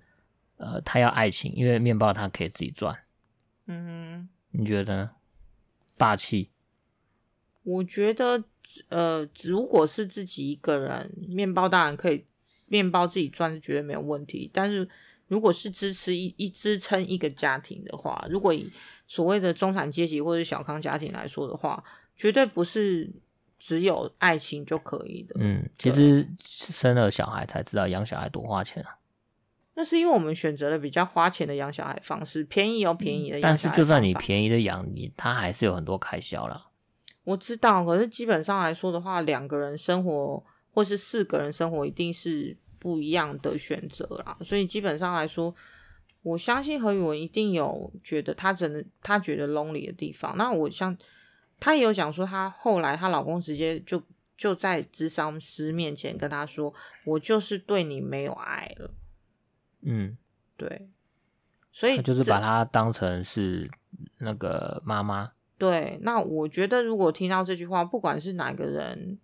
[0.59, 2.97] 呃，他要爱情，因为面包他可以自己赚。
[3.67, 5.11] 嗯哼，你觉得呢？
[5.97, 6.51] 霸气？
[7.65, 8.45] 我觉得，
[8.89, 12.25] 呃，如果是自己一个人，面包当然可以，
[12.67, 14.51] 面包自己赚是绝对没有问题。
[14.53, 14.89] 但是，
[15.27, 18.73] 如果是支持一一支撑一个家庭的话，如果以
[19.07, 21.85] 所谓的中产阶级或者小康家庭来说的话，
[22.17, 23.11] 绝对不是
[23.59, 25.37] 只有爱情就可以的。
[25.39, 28.97] 嗯，其实生了小孩才知道养小孩多花钱啊。
[29.79, 33.53] 那是因为我们选择了比较花钱的养小孩方式，便宜有便宜的养小孩。
[33.53, 36.67] 但是就算你便宜的养你，他还是有很多开销啦。
[37.23, 44.37] 我知道，可是基本上来说的话，两个人生活或是四个人生活一定是不一样的选择啦。
[44.45, 45.55] 所以基本上来说，
[46.23, 50.37] 我相信何宇文一定有觉得他真的他觉得 lonely 的地方。
[50.37, 50.99] 那我像
[51.61, 54.03] 他也有讲说，她后来她老公直接就
[54.37, 56.75] 就在智商师面前跟他说
[57.07, 58.91] ：“我就是对你没有爱了。”
[59.83, 60.17] 嗯，
[60.57, 60.89] 对，
[61.73, 63.71] 所以就是把她当成是
[64.21, 65.33] 那个妈妈。
[65.57, 69.19] 对，那我觉得如果听到这句话，不管是哪个人，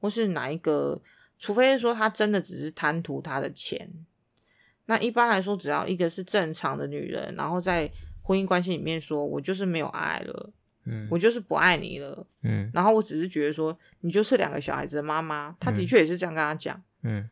[0.00, 1.00] 或是哪一个，
[1.38, 3.90] 除非是说他真的只是贪图他的钱，
[4.86, 7.90] 那一般来说，只要一个是正常的女人，然后在
[8.22, 10.50] 婚姻关系里面说，我就是没有爱了，
[10.84, 17.28] 嗯，我就是不爱你了，嗯，然后我只是觉得说，你就是两个小孩子的妈妈，他的确也是这样跟他讲，嗯。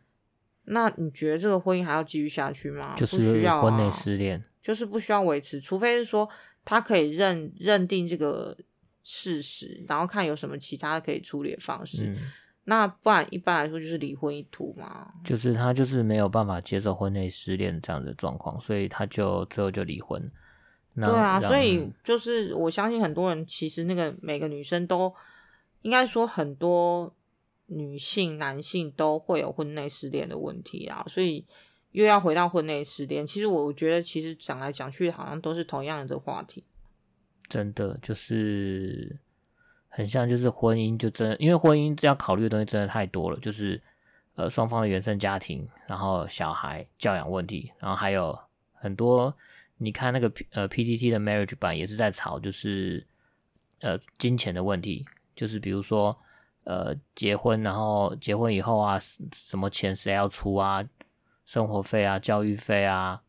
[0.69, 2.95] 那你觉得这个婚姻还要继续下去吗？
[2.97, 6.29] 就是婚内失恋，就是不需要维持，除非是说
[6.65, 8.57] 他可以认认定这个
[9.03, 12.05] 事实，然后看有什么其他可以处理的方式。
[12.05, 12.17] 嗯
[12.71, 20.23] 那不然一般来说就是离婚一途嘛，就是他就是没有办法接受婚内失恋这样的状况，所以他就最后就离婚。
[20.95, 25.11] 对啊，所以就是我相信很多人其实那个每个女生都
[25.81, 27.11] 应该说很多
[27.69, 31.47] 女性、男性都会有婚内失恋的问题啊，所以
[31.93, 36.65] 又要回到婚内失恋，其实我觉得其实讲来讲去好像都是同样的话题。
[37.49, 39.19] 真的就是。
[39.91, 43.81] 很像就是婚姻，就真，因为婚姻要考虑的东西真的太多了，就是
[44.35, 48.39] 呃双方的原生家庭，然后小孩教养问题，然后还有
[48.75, 49.35] 很多，
[49.79, 53.05] 你看那个呃 PTT 的 Marriage 版也是在吵，就是
[53.81, 55.05] 呃金钱的问题，
[55.35, 56.17] 就是比如说
[56.69, 59.01] 呃结婚，然后结婚以后啊，
[59.33, 60.85] 什么钱谁要出啊，
[61.47, 63.23] 生活费啊、教育费啊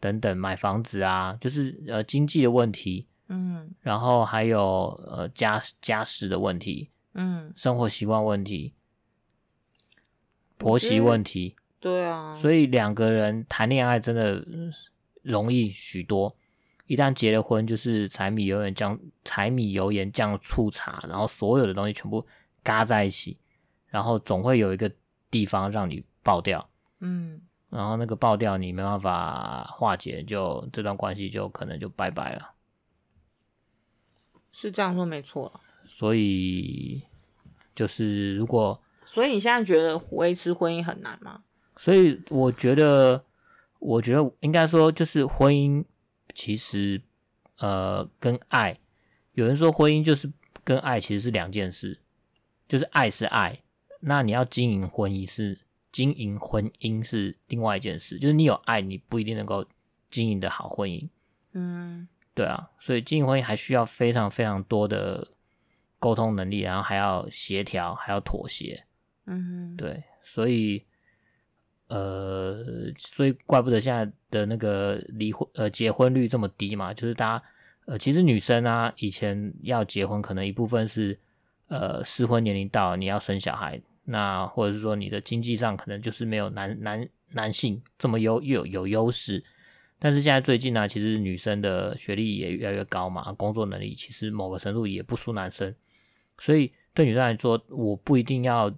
[0.00, 3.06] 等等，买房子啊，就是呃经济的问题。
[3.28, 8.74] 嗯，然后还有呃家家事的问题，嗯，生活习惯问题，
[10.58, 14.44] 婆媳问题，对啊，所以两个人谈恋爱真的
[15.22, 16.36] 容易许多，
[16.86, 22.26] 一旦结了婚，就是柴米油盐酱柴米油盐酱醋茶，然后所有的东西全部
[22.62, 23.36] 嘎在一起，
[23.88, 24.90] 然后总会有一个
[25.30, 26.68] 地方让你爆掉，
[27.00, 32.54] 嗯，然后那个爆掉你没办法化解，就这段关系就可能就拜拜了。
[34.52, 37.02] 是这样说没错，所以
[37.74, 41.42] 就是如果，所以你现在觉得维持婚姻很难吗？
[41.78, 43.24] 所以我觉得，
[43.78, 45.82] 我觉得应该说就是婚姻
[46.34, 47.00] 其实
[47.56, 48.78] 呃跟爱，
[49.32, 50.30] 有人说婚姻就是
[50.62, 51.98] 跟爱其实是两件事，
[52.72, 53.60] 就是爱是爱，
[54.00, 55.58] 那你要经营婚姻是
[55.92, 59.62] 经营婚姻是另外一件事，就是你有爱，你不一定能够
[60.10, 61.06] 经营得好婚姻，
[61.52, 62.08] 嗯。
[62.32, 65.32] 对啊，所以经营婚姻还需要非常非常多的
[65.98, 68.86] 沟通能力，然后还要协调，还要妥协。
[69.26, 70.82] 嗯哼，对，所以
[71.88, 72.64] 呃，
[72.96, 77.44] 所以怪不得现在的那个离婚呃结婚率这么低嘛，就是大家
[77.84, 81.20] 呃其实女生啊以前要结婚，可能一部分是
[81.72, 89.42] 呃适婚年龄到你要生小孩，那或者是说你的经济上可能就是没有男男男性这么优又有有优势。
[89.98, 95.74] 但是现在最近呢、其实女生的学历也越来越高嘛，工作能力其实某个程度也不输男生，
[96.38, 98.70] 所以对女生来说，我不一定要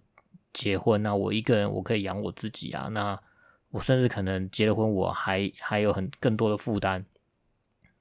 [0.53, 3.19] 结婚，那我一个人我可以养我自己啊，那
[3.71, 7.05] 我甚至可能结了婚，我还还有很更多的负担。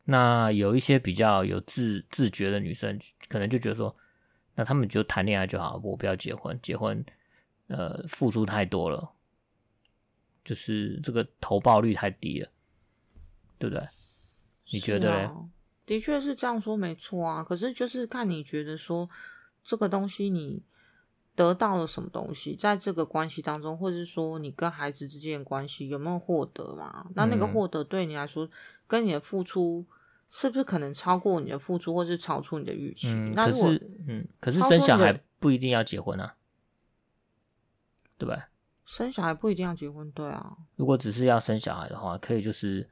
[0.04, 3.96] 那有一些比较有自自觉的女生，可能就觉得说，
[4.56, 7.06] 那他们就谈恋爱就好，我不要结婚，结婚
[7.68, 9.12] 呃付出太多了，
[10.44, 12.50] 就是这个投报率太低了。
[13.60, 13.88] 对不对？
[14.72, 15.10] 你觉得？
[15.10, 15.34] 啊，
[15.86, 17.42] 的确是这样说没错啊。
[17.42, 19.10] 可是就是看你觉得说
[19.63, 20.62] 这个东西你
[21.34, 27.10] 得到了什么东西，在这个关系当中，或者是说你跟孩子之间的关系有没有获得嘛？
[27.16, 28.52] 那那个获得对你来说，嗯、
[28.86, 29.86] 跟你的付出
[30.36, 33.08] 是不是可能超过你的付出，或是超出你的预期？
[33.36, 36.36] 可是，嗯，可是生小孩不一定要结婚啊，
[38.17, 38.50] 对吧？
[38.84, 40.58] 生小孩不一定要结婚，对啊。
[40.76, 42.89] 如果只是要生小孩的话，可以就是。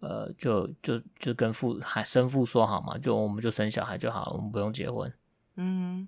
[0.00, 5.10] 呃，就就就跟父还生父说好嘛，就我们就生小孩就好，我们不用结婚。
[5.54, 6.06] 嗯，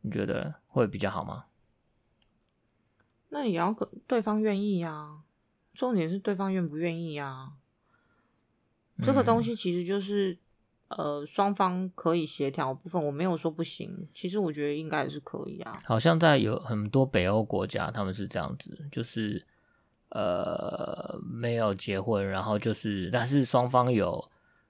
[0.00, 1.44] 你觉得会比较好吗？
[3.28, 5.18] 那也要跟对方愿意呀，
[5.74, 7.52] 重点是对方愿不愿意呀。
[9.02, 10.32] 这个东西其实就是、
[10.88, 15.78] 嗯、呃双方可以协调部分，我没有说不行，其实我觉得应该也是可以啊。
[15.84, 19.44] 好像在有很多北欧国家，他们是这样子，就是。
[20.14, 24.22] 呃，没有结婚，然后就是，但是双方有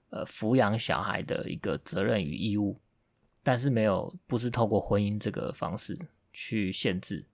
[0.09, 2.79] 呃抚养小孩的一个责任与义务，
[3.43, 5.99] 但是没有，不是透过婚姻这个方式
[6.31, 7.25] 去限制，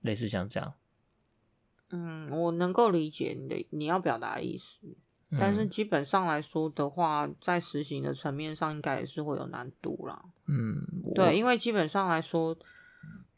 [0.00, 0.74] 类似像这样。
[1.90, 4.80] 嗯，我能够理解你的你要表达的意思，
[5.38, 10.22] 但是基本上来说的话，嗯、在实行的层面上，应该也是会有难度啦。
[10.46, 10.76] 嗯，
[11.14, 12.56] 对，因为基本上来说，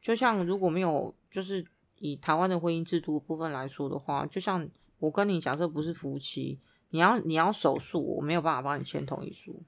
[0.00, 1.66] 就像如果没有，就是。
[2.04, 4.68] 以台湾的婚姻制度部分来说的话，就像
[4.98, 6.58] 我跟你假设不是夫妻，
[6.90, 9.62] 你要你要手术，我没有办法帮你签同意书。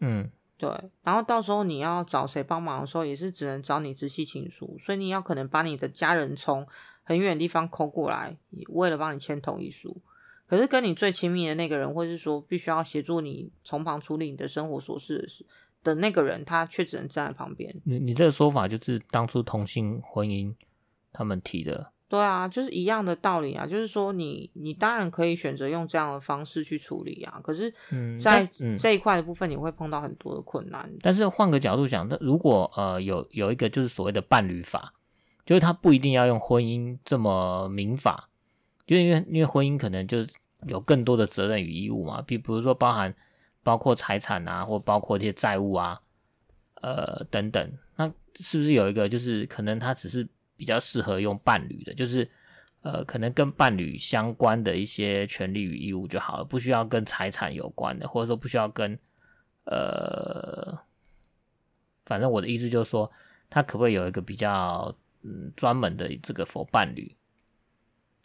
[0.00, 0.68] 嗯，对。
[1.02, 6.66] 然后到时候你要找谁帮忙的时候，也是只能找你直系亲属，所以你要可能把你的家人从
[7.02, 8.36] 很远的地方 call 过来，
[8.68, 10.02] 为了帮你签同意书。
[10.46, 15.46] 可是跟你最亲密的那个人，或是说必须要协助你从旁处理你的生活琐事的事
[15.82, 17.74] 的那个人，他却只能站在旁边。
[17.84, 20.54] 你你这个说法就是当初同性婚姻。
[21.18, 27.72] 他们提的对啊，就是一样的道理啊，就是说你你当然可以选择用这样的方式去处理啊，可是，
[28.20, 28.46] 在
[28.78, 30.86] 这一块的部分，你会碰到很多的困难。
[30.92, 34.92] 嗯、但是换个角度讲，那如果呃有有一个就是所谓的伴侣法，
[35.46, 38.28] 就是他不一定要用婚姻这么民法，
[38.86, 40.30] 就因为因为婚姻可能就是
[40.66, 43.14] 有更多的责任与义务嘛，比比如说包含
[43.62, 46.00] 包括财产啊，或包括这些债务啊，
[46.82, 50.28] 呃等等，那是不是有一个就是可能他只是。
[50.58, 52.26] 比较适合用伴侣的，就是
[52.80, 58.98] 呃，可能跟伴侣相关的一些权利与义务就好了，不需要跟财产有关的，或者说不需要跟
[59.64, 60.78] 呃，
[62.06, 63.12] 反正我的意思就是说，
[63.50, 67.14] 他可不可以有一个比较嗯专门的这个 for 伴侣？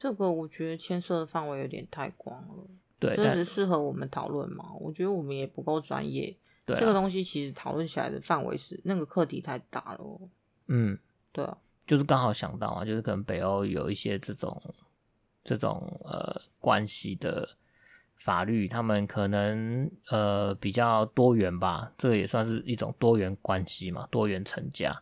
[0.01, 2.65] 这个我觉得牵涉的范围有点太广了，
[2.97, 4.73] 对，这是适合我们讨论嘛？
[4.79, 6.35] 我觉得我们也不够专业，
[6.65, 10.19] 对啊，这个东西其实讨论起来的范围是那个课题太大了，
[10.69, 10.97] 嗯，
[11.31, 11.55] 对啊。
[11.85, 14.59] 就是刚好想到啊，就是可能北欧有一些这种
[15.43, 17.47] 这种呃关系的
[18.15, 24.99] 法律，他们可能呃比较多元吧，这个也算是一种多元关系嘛，多元成家。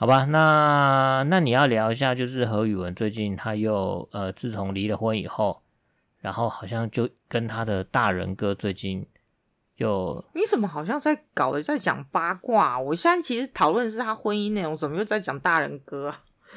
[0.00, 5.60] 好吧，那那你要聊一下，就是何宇文最近他又呃自从离了婚以后，
[6.20, 9.06] 然后好像就跟他的大人哥最近。
[9.76, 12.80] 又你怎么好像在搞的在讲八卦？
[12.80, 16.14] 我现在其实讨论的是他婚姻内容，怎么又在讲大人哥？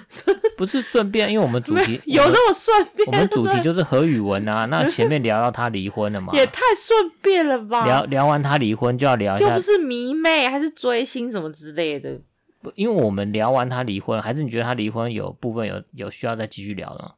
[0.58, 3.06] 不是顺便，因为我们主题有这么顺便？
[3.08, 4.66] 我们主题就是何宇文啊。
[4.68, 6.32] 那前面聊到他离婚了嘛？
[6.34, 7.84] 也太顺便了吧？
[7.86, 12.22] 聊聊完他离婚就要聊一下，又不是迷妹还是追星什么之类的。
[12.76, 17.16] 因为我们聊完他离婚，还是你觉得他离婚有部分有有需要再继续聊的吗？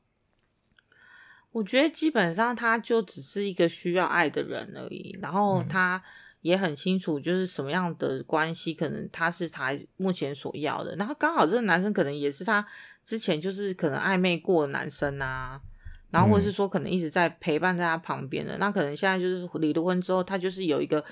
[1.51, 6.01] 我觉得基本上他就只是一个需要爱的人而已，然后他
[6.41, 12.65] 也很清楚就是什么样的关系可能他是他目前所要的，然后刚好这个男生可能也是他
[13.05, 15.61] 之前就是可能暧昧过的男生啊，
[16.11, 21.03] 然后或者是说可能一直在陪伴在他旁边的，那可能现在就是离了婚之后，他就是有一个。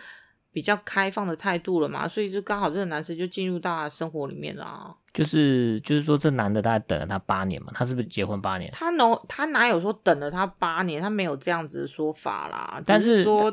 [0.54, 4.96] 比较开放的态度了嘛，所以就刚好这个男生就进入到他生活里面了啊。
[5.12, 8.72] 就是就是说，这男的大概等了他八年嘛，他是不是结婚八年？
[8.72, 11.02] 他能他哪有说等了他八年？
[11.02, 12.82] 他没有这样子的说法啦。
[12.86, 13.52] 但是，是说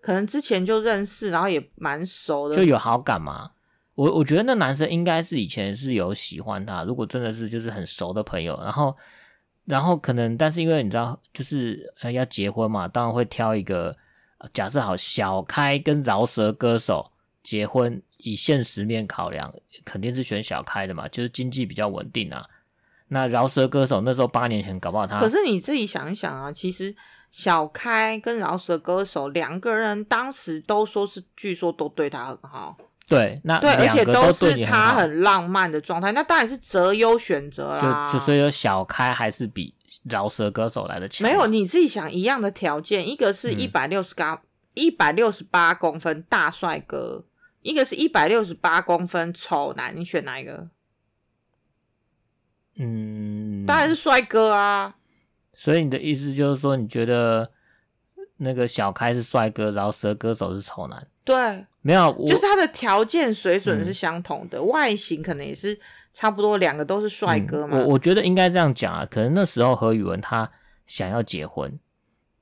[0.00, 3.50] 可能之前就认识，然后也蛮熟的，就有好感嘛。
[3.94, 8.96] 我我觉得那男生应该是以前是有喜欢他，如果真的是就是很熟的朋友，然后
[9.66, 13.94] 然后可能，但是因为你知道，就是呃要结婚嘛，当然会挑一个。
[14.52, 17.10] 假设好，小开跟饶舌歌手
[17.42, 19.52] 结婚，以现实面考量，
[19.84, 22.44] 肯定是选小开的嘛，就是经济比较稳定啊。
[23.08, 26.94] 那饶舌歌手那时候八年前搞不好他，可是你自己想一想啊，其实
[27.30, 32.76] 小开跟饶舌歌手两个人当时都说是，据说都对他很好。
[33.08, 38.06] 对，那对，而且都是他很浪漫的状态，那当然是择优选择啦。
[38.06, 39.74] 就就所以说，小开还是比
[40.04, 41.28] 饶舌歌手来的强。
[41.28, 44.42] 没有，你自己想一样的条件，一个是一百六十八
[44.74, 47.24] 一百六十八公分大帅哥，
[47.62, 50.68] 一个是一百六十八公分丑男，你选哪一个？
[52.78, 54.94] 嗯，当然是帅哥啊。
[55.54, 57.50] 所以你的意思就是说，你觉得
[58.36, 61.06] 那个小开是帅哥，饶舌歌手是丑男？
[61.24, 61.66] 对。
[61.80, 65.78] 没有，就是他的条件水准是相同的，嗯、外形可能也是
[66.18, 67.78] 差不多，两个都是帅哥嘛。
[67.78, 70.50] 嗯、我我觉得应该这样讲啊，可能那时候何宇文他
[70.84, 71.78] 想要结婚，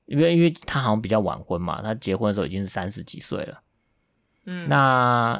[0.07, 3.61] 因为因为他好像比较晚婚嘛，他结婚的时候已经是三十几岁了。
[4.45, 5.39] 嗯，那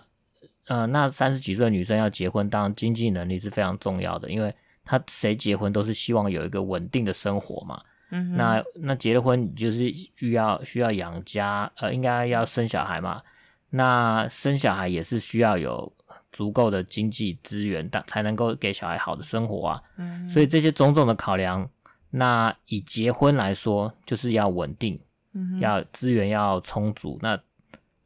[0.68, 4.54] 呃，那三十几岁的女生要结婚，当然经济能力是非常重要的，因为
[4.86, 7.82] 他谁结婚都是希望有一个稳定的生活嘛。
[8.12, 13.24] 嗯，那那结了婚就是需要需要养家，呃，应该要生小孩嘛。
[13.72, 15.92] 那生小孩也是需要有
[16.32, 19.82] 足够的经济资源，才能够给小孩好的生活啊。
[19.98, 21.70] 嗯，所以这些种种的考量，
[22.12, 25.00] 那以结婚来说，就是要稳定，
[25.34, 27.18] 嗯，要资源要充足。
[27.22, 27.40] 那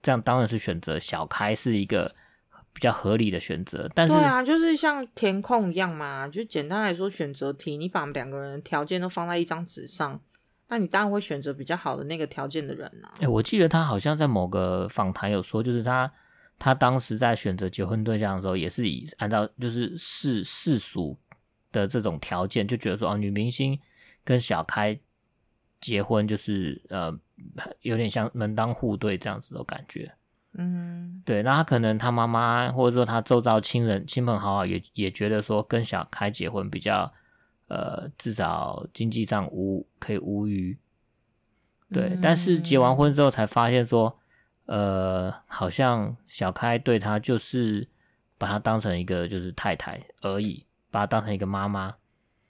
[0.01, 2.13] 这样当然是选择小开是一个
[2.73, 3.89] 比较合理的选择。
[3.93, 10.19] 但是，对啊，就是像填空一样嘛，就简单来说，选择题，你把两个人条件都放在一张纸上。
[10.67, 13.13] 那你当然会选择比较好的那个条件的人呐、啊。
[13.17, 16.09] 哎、欸，我记得他好像在某个访谈有说，就是他
[16.61, 21.17] 他当时在选择结婚对象的时候，也是以按照就是世世俗
[21.71, 23.79] 的这种条件，就觉得说哦，女明星
[24.23, 24.99] 跟小开
[25.79, 27.11] 结婚就是呃
[27.81, 30.13] 有点像门当户对这样子的感觉。
[30.53, 31.41] 嗯，对。
[31.41, 37.11] 那他可能他妈妈或者说他周遭亲人亲朋好友也也觉得说跟小开结婚比较。
[37.67, 40.77] 呃，至少经济上无可以无虞，
[41.89, 42.09] 对。
[42.09, 44.19] 嗯、但是结完婚之后才发现说，
[44.71, 47.85] 呃，好像小开对他就是
[48.37, 51.97] 把他当成一个就是太太而已，把他当成一个妈妈。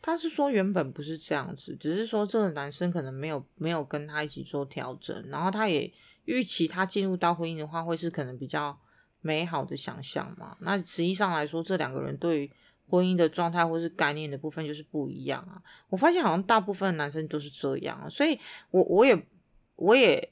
[0.04, 5.92] 他是说原本不是这样子，只是说这个男生可能没有没有跟他一起做调整，然后他也
[6.26, 8.80] 预期他进入到婚姻的话，会是可能比较
[9.22, 10.56] 美好的想象嘛。
[10.60, 12.52] 那实际上来说，这两个人对于
[12.88, 15.60] 婚姻的状态或是概念的部分就是不一样啊。
[15.90, 19.28] 我发现好像大部分男生都是这样，所以我我也
[19.76, 20.32] 我也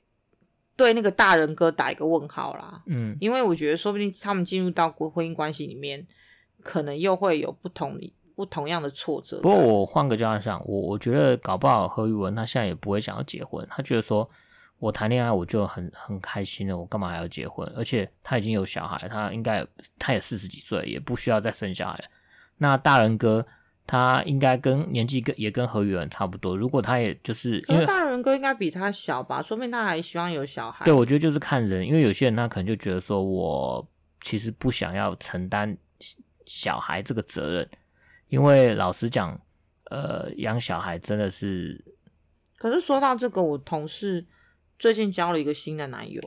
[0.80, 2.82] 对那个大人哥打一个问号啦。
[2.88, 6.08] 嗯，因为我觉得说不定他们进入到婚姻关系里面，
[6.64, 8.14] 可能又会有不同的。
[8.40, 9.42] 不同样的挫折。
[9.42, 14.30] 不过我换个角度想，我我觉得搞不好何宇文他现在也不会想要结婚，他觉得说
[14.78, 17.70] 我谈恋爱我就很很开心了，我干嘛还要结婚？
[17.76, 19.68] 而且他已经有小孩，他应该
[19.98, 22.06] 他也四十几岁，也不需要再生小孩了。
[22.60, 23.46] 那大人哥
[23.90, 30.86] 他应该跟年纪跟也跟何宇文差不多，如果他也就是因为大人哥应该比他小吧，说明他还希望有小孩。
[30.86, 33.90] 对，我觉得就是看人，因为有些人他可能就觉得说我
[34.22, 35.76] 其实不想要承担
[36.46, 37.68] 小孩这个责任。
[38.28, 39.42] 因为老实讲，
[39.86, 41.84] 呃，养小孩真的是。
[42.60, 44.24] 可是说到这个，我同事
[44.78, 46.22] 最近交了一个新的男友，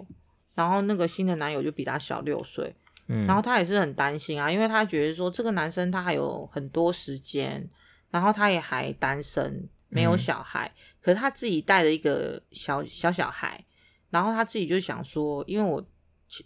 [0.57, 2.75] 然后那个新的男友就比他小六岁，
[3.07, 7.69] 嗯，然后他也是很担心啊，因为他觉得说这个男生他还有很多时间，
[8.11, 13.65] 然后他也还单身，没有小孩，嗯，可是他自己带着一个小小小孩，
[14.11, 15.85] 然后他自己就想说，因为我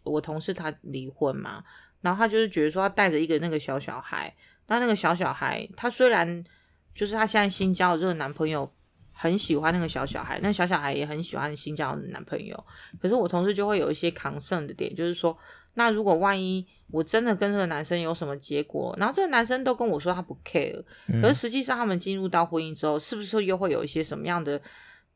[0.02, 1.62] 我同事他离婚嘛，
[2.00, 4.34] 然后他就是觉得说他带着一个那个小小孩。
[4.68, 6.44] 那那个小小孩，他虽然
[6.92, 8.68] 就是他现在新交的这个男朋友
[9.12, 12.66] 很喜欢那个小小孩，那小小孩也很喜欢新交的男朋友，
[13.00, 15.38] 可是我同事就会有一些抗胜的点，就是说，
[15.78, 20.82] 那如果万一我真的跟这个男生有什么结果，然后这个男生都跟我说他不 care，
[21.20, 24.60] 可是实际上他们进入到婚姻之后，是不是又会有一些什么样的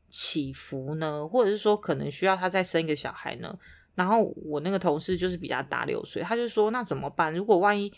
[0.09, 1.27] 起伏呢？
[1.27, 3.57] 或者是说可能需要他再生一个小孩呢？
[3.95, 7.33] 然后我那个同事就是比他大六岁，他就说那怎么办？
[7.33, 7.91] 如果万一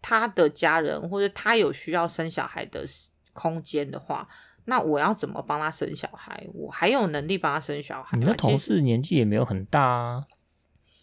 [0.00, 2.84] 他的家人或者他有需要生小孩的
[3.32, 4.26] 空间的话，
[4.64, 6.46] 那我要怎么帮他生小孩？
[6.54, 8.16] 我还有能力帮他生小孩？
[8.16, 10.24] 你的同事年纪也没有很大啊，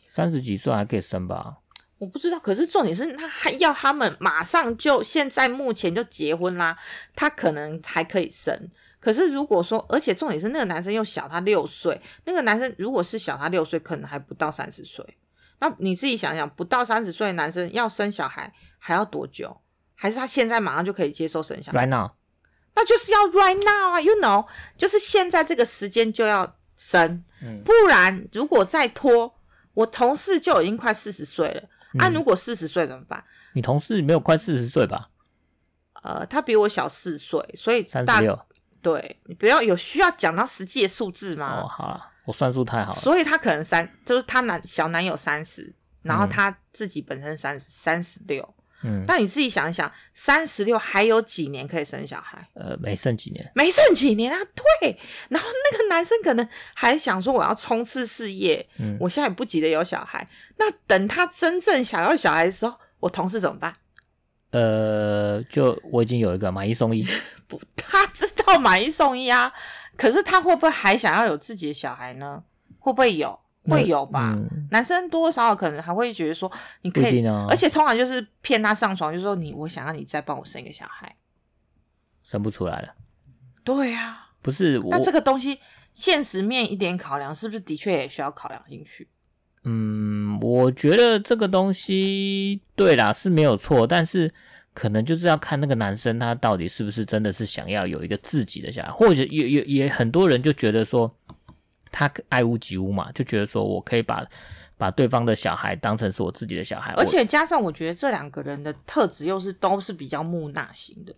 [0.09, 1.57] 三十几岁还可以生吧？
[1.97, 6.77] 我不知道，可是重点是他还要他们马上就现在目前就结婚啦，
[7.15, 8.69] 他可能还可以生。
[9.01, 15.05] 可是如果说，而且重点是那个男生又小他六岁，那个男生如果是小他六岁，可能还不到三十岁。
[15.59, 19.55] 那你自己想想，不到三十岁的男生要生小孩还要多久？
[19.95, 22.11] 还是他现在马上就可以接受生小孩？Right now，
[22.75, 24.47] 那就是要 right now 啊，you know，
[24.77, 29.35] 就是现在这个时间就要生，嗯，不然如果再拖，
[29.73, 31.63] 我同事就已经快四十岁了，
[31.93, 33.23] 嗯，啊，如果四十岁怎么办？
[33.53, 35.09] 你同事没有快四十岁吧？
[36.03, 38.39] 呃，他比我小四岁，所以三十六。
[38.81, 41.61] 对，你不要有需要讲到实际的数字吗？
[41.61, 42.05] 哦，好了。
[42.25, 52.47] 我算数太好了，所以他可能三，就是他男小男友三十，然后他自己本身三十三十六，嗯，那你自己想一想，三十六还有几年可以生小孩？
[52.53, 54.39] 呃，没剩几年，没剩几年啊，
[54.81, 54.97] 对。
[55.29, 60.27] 然后那个男生可能还想说，我要冲刺事业，嗯，我现在也不急着有小孩。
[60.57, 63.75] 那等他真正想要小孩的时候，我同事怎么办？
[64.51, 67.05] 呃，就我已经有一个买一送一，
[67.47, 69.51] 不，他知道买一送一啊。
[69.95, 72.41] 可是他会不会还想要有自己的小孩呢？
[72.79, 73.37] 会不会有？
[73.65, 74.33] 会有吧。
[74.37, 76.51] 嗯、男生多多少少可能还会觉得说，
[76.81, 81.15] 你可以，而且通常就是骗他上床，就是说你，我想要你再帮我生一个小孩，
[82.23, 82.95] 生不出来了。
[83.63, 84.79] 对呀、啊，不是。
[84.89, 85.59] 那这个东西
[85.93, 89.07] 现实面一点考量，是不是的确也需要考量进去？
[89.63, 94.33] 嗯，我觉得这个东西对啦是没有错，但是。
[94.71, 101.13] 可能就是要看那个男生他到底是不是真的是想要有一个自己的小孩，或者也也也很多人就觉得说
[101.91, 104.25] 他爱屋及乌嘛，就觉得说我可以把
[104.77, 111.13] 把对方的小孩当成是我自己的小孩，而且加上我觉得这两个人的特质又是都是比较木讷型的，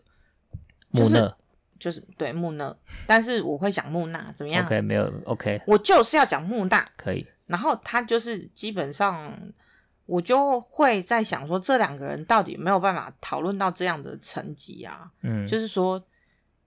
[0.89, 1.35] 木讷
[1.79, 7.25] 就是对木讷，但是我会讲木讷怎么样？OK，没有 OK，我就是要讲木讷，可以。
[7.47, 9.37] 然后他就是基本上。
[10.07, 15.09] 我就会在想说，这两个人到底没有办法讨论到这样的层级啊？
[15.21, 16.03] 嗯，就是说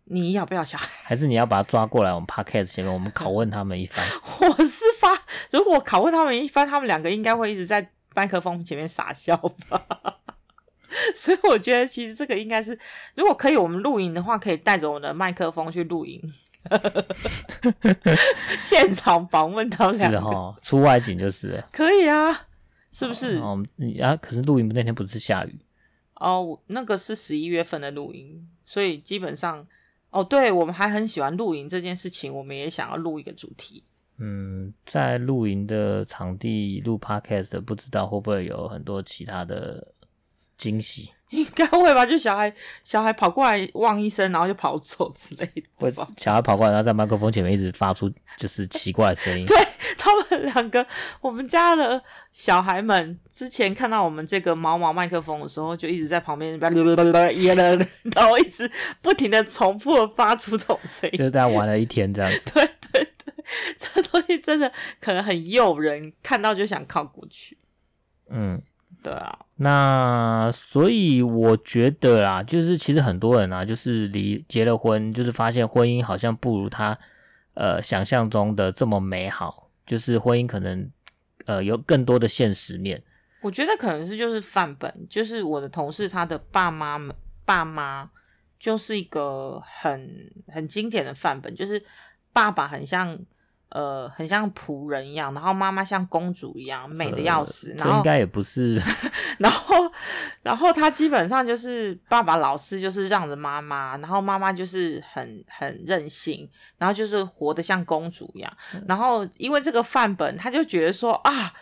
[0.07, 4.05] 你要不要小孩， 还是你要把他抓过来，我们 podcast 前面我们拷问他们一番。
[4.41, 5.19] 我是发，
[5.51, 9.37] 如果拷问他们一番，他们两个应该会一直在麦克风前面傻笑
[9.69, 9.85] 吧？
[11.15, 12.79] 所以我觉得其实这个应该是，
[13.17, 16.23] 如果可以，我们录影的话，可以带着我们的麦克风去录影，
[18.61, 20.19] 现场访问他们两个。
[20.19, 21.69] 是哦，出外景就是了。
[21.73, 22.47] 可以啊。
[22.93, 23.39] 是不是？
[23.39, 25.59] 哦，你啊，可是录音那天不是下雨？
[26.15, 29.67] 哦，那个是十一月份的录音，所以基本上，
[30.15, 33.83] 哦，对，我们还很喜欢露营这件事情，我们也想要录一个主题。
[34.19, 39.85] 嗯，在露营的场地录 podcast，不知道会不会有很多其他的
[40.57, 41.11] 惊喜？
[41.35, 42.07] 应该会吧？
[42.07, 42.53] 就小孩
[42.85, 45.63] 小孩跑过来望一声，然后就跑走之类的。
[45.75, 49.45] 会小孩跑过来，然后在麦克风前面一直发出就是奇怪的声音。
[49.45, 49.57] 对，
[49.99, 50.87] 他们两个，
[51.21, 52.01] 我们家的
[52.33, 56.73] 小孩们之前看到我们这个毛毛麦克风的时候，就一直在旁边然
[58.27, 58.71] 后一直
[59.03, 62.53] 不停的重复的发出这种声音， 就是大家玩了一天这样子。
[62.53, 63.35] 对 对对，
[63.79, 64.71] 这东西真的
[65.01, 67.59] 可能很诱人，看到就想靠过去。
[68.31, 68.63] 嗯。
[69.05, 76.99] 对啊，那所以我觉得啦，就是其实很多人啊，就是离结了婚，就是发现婚姻好像不如他
[77.53, 80.91] 呃想象中的这么美好，就是婚姻可能
[81.45, 83.03] 呃有更多的现实面。
[83.43, 88.11] 我觉得可能是就是范本，就是我的同事他的爸妈们爸妈
[88.59, 91.85] 就是一个很很经典的范本，就是
[92.33, 93.19] 爸爸很像。
[93.75, 97.71] 呃，很像仆人一样，然后妈妈像公主一样，美的要死。
[97.73, 98.81] 呃、然后应该也不是。
[99.39, 99.75] 然后，
[100.43, 106.49] 然后他基本上就是爸爸老是就是让着妈妈，然后妈妈就是很很任性，
[106.79, 108.57] 然后就是活得像公主一样。
[108.73, 111.53] 嗯、然后因为这个范本，他就觉得说啊。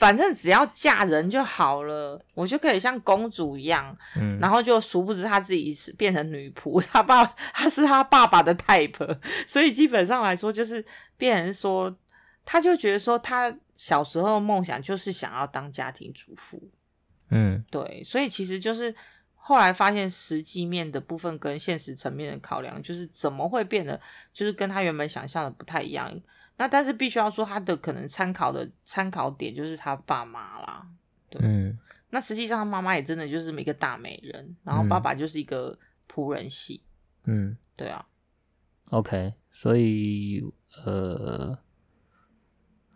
[0.00, 3.94] 反正只要嫁人就好了，我就可以像公主一样。
[4.16, 7.22] 嗯，然后就殊不知他自己是变成女仆，他爸
[7.52, 10.82] 他是他爸爸的 type， 所以基本上来说就是
[11.18, 11.94] 变成说，
[12.46, 16.70] 他就觉得说他小时候梦想就是想要当家庭主妇。
[17.28, 18.94] 嗯，对，所以其实就是
[19.34, 24.00] 后来发现实际面的部分跟现实层面的考量，就是怎么会变得
[24.32, 26.10] 就是跟他原本想象的不太一样。
[26.60, 30.86] 那但是必须要说，他的可能参考的参考点就是他爸妈啦，
[31.30, 31.40] 对。
[31.42, 31.78] 嗯。
[32.10, 36.82] 那实际上他妈妈也真的就是一个大美人，然后爸爸就是一个仆人系。
[37.24, 38.04] 嗯，对啊。
[38.90, 40.44] OK，所以
[40.84, 41.58] 呃，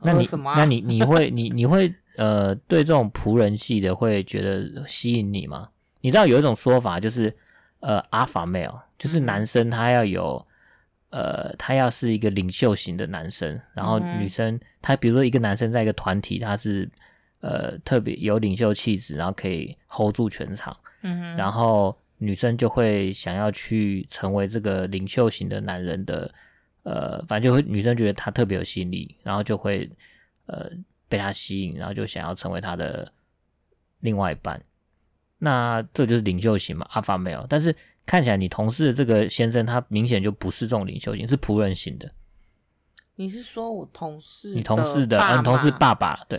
[0.02, 0.56] 那你什么啊？
[0.58, 5.70] 那你你会你你会呃对这种仆人系的会觉得吸引你吗？
[6.02, 7.32] 你知道有一种说法就是
[7.80, 10.46] 呃 Alpha Male，就是男生他要有。
[11.14, 16.90] 呃，他要是一个领袖型的男生，然后女生，他比如说一个男生在一个团体，他是
[17.38, 26.28] 呃特别有领袖气质，然后可以 hold 住全场，嗯哼，然后女生就会想要去成为这个领袖型的男人的，
[26.82, 29.88] 呃，反正就会女生觉得他特别有吸引力，然后就会
[30.46, 30.68] 呃
[31.08, 33.12] 被他吸引，然后就想要成为他的
[34.00, 34.60] 另外一半，
[35.38, 37.74] 那这就是领袖型嘛，Alpha Male，但是。
[38.06, 42.12] 看起来你同事的这个先生，他明显就不是这种领袖型，是仆人型的。
[43.14, 44.52] 你是说我同事？
[44.54, 46.38] 你同事的，嗯，同事爸爸对，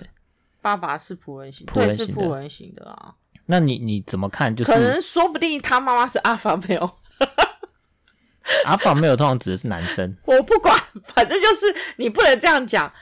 [0.62, 3.16] 爸爸是仆人型，对，是仆人型的啊。
[3.48, 4.56] 那你你怎么看？
[4.56, 6.98] 就是可能说不定他妈妈是阿法没有，
[8.66, 10.16] 阿法没有通常指的是男生。
[10.26, 10.80] 我不管，
[11.16, 12.94] 反正就是你不能这样讲。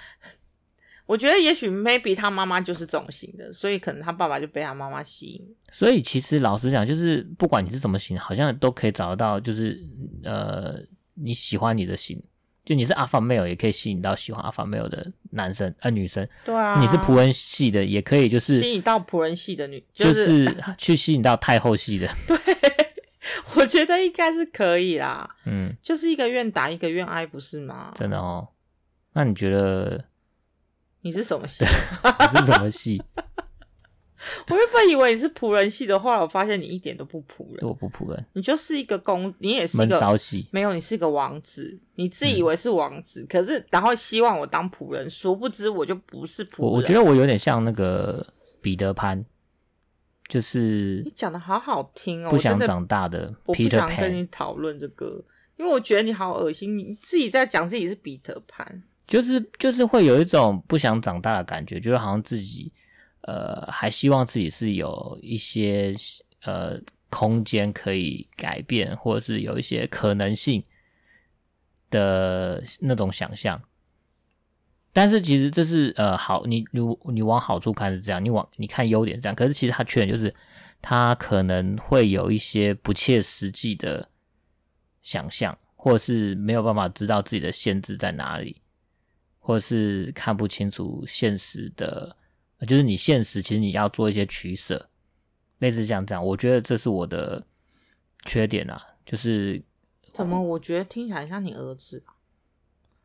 [1.06, 5.56] 我觉得也许 maybe 他妈妈就是这种型的，所以可能他爸爸就被他妈妈吸引。
[5.72, 9.82] 所以其实老实讲，就是不管你是什么型，好像都可以找得到，就是
[10.24, 10.80] 呃
[11.16, 12.22] 你喜欢你的型，
[12.64, 16.26] 就你是 alpha male 也可以吸引到喜欢 alpha male 的男生呃女生。
[16.46, 22.08] 对啊，你是仆人系的也可以，就是吸引到仆人系的女，就是、就是 去吸引到太后系的。
[22.26, 22.38] 对，
[23.56, 25.30] 我觉得应该是可以啦。
[25.46, 27.92] 嗯，就是一个愿打一个愿挨，不是吗？
[27.94, 28.48] 真的哦。
[29.12, 30.06] 那你觉得？
[31.04, 31.64] 你是什么系？
[31.64, 33.02] 你是什么系？
[34.48, 37.60] 我原本以为你是仆人系的话，我发现你一点都不仆人。
[37.62, 40.48] 我不仆人，你就是一个公，你也是一个骚系。
[40.52, 46.70] 没有，你是一个王子，你自以为是王子，嗯、可是然后希望我当仆人，殊不知我就不是仆人。
[46.70, 48.26] 我我觉得我有点像那个
[48.62, 49.22] 彼得潘，
[50.30, 53.42] 就是你讲的好好听哦，不想长大的 Peter Pan。
[53.46, 55.22] 我不想跟你讨论这个，
[55.58, 58.82] 因为我觉得你好恶心，你自己在讲自己是彼得潘。
[59.06, 62.72] 就是就是会有一种不想长大的感觉，就是好像自己
[63.22, 65.94] 呃还希望自己是有一些
[66.44, 66.80] 呃
[67.10, 70.64] 空间可以改变，或者是有一些可能性
[71.90, 73.62] 的那种想象。
[74.94, 76.80] 但是其实这是呃好，你你
[77.12, 80.34] 你往好处看是这样，你往你看优点是这样，可是其实它缺点就是
[80.82, 84.08] 它可能会有一些不切实际的
[85.02, 88.56] 想象，或者是没有办法知道自己的限制在哪里。
[89.46, 92.16] 或者是看不清楚现实的，
[92.66, 94.90] 就是你现实其实你要做一些取舍，
[95.58, 97.46] 类似像这样，我觉得这是我的
[98.26, 98.82] 缺点啊。
[99.06, 99.62] 就是
[100.08, 100.42] 怎么？
[100.42, 102.16] 我觉得听起来像你儿子啊。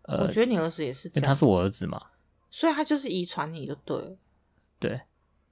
[0.03, 2.01] 呃，我觉得你儿子也是这样，他是我儿子嘛，
[2.49, 4.17] 所以他就是遗传你就对了。
[4.79, 5.01] 对，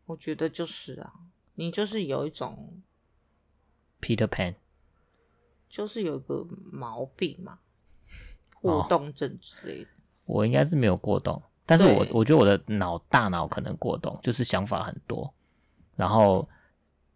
[0.05, 1.12] 我觉得就是啊，
[1.57, 2.80] 你就是有一种
[4.01, 4.55] Peter Pan，
[5.68, 7.59] 就是有一个毛病嘛，
[8.55, 9.91] 互动症之类的。
[9.91, 9.95] 哦
[10.27, 15.33] 我应该是没有过动，但是我我觉得我的脑大脑可能过动，就是想法很多，
[15.97, 16.47] 然后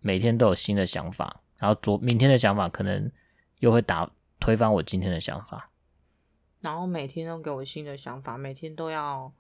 [0.01, 3.11] 每天都有新的想法，然后昨明天的想法可能
[3.59, 5.69] 又会打推翻我今天的想法，
[6.61, 9.33] 然后每天都给我新的想法，每天都要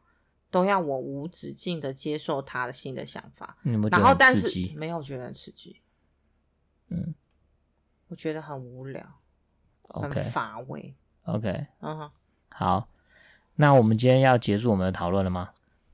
[0.50, 4.36] 都要我无止境的接受他的新的想法，你有有然后但？
[4.36, 5.80] 是没有觉得很刺激，
[6.88, 7.14] 嗯。
[8.08, 9.06] 我觉得很无聊
[9.82, 10.20] ，，OK。
[10.20, 10.92] 很乏味
[11.26, 12.10] ，OK，嗯哼，
[12.48, 12.88] 好，
[13.56, 15.50] 那我们今天要结束我们的讨论了吗？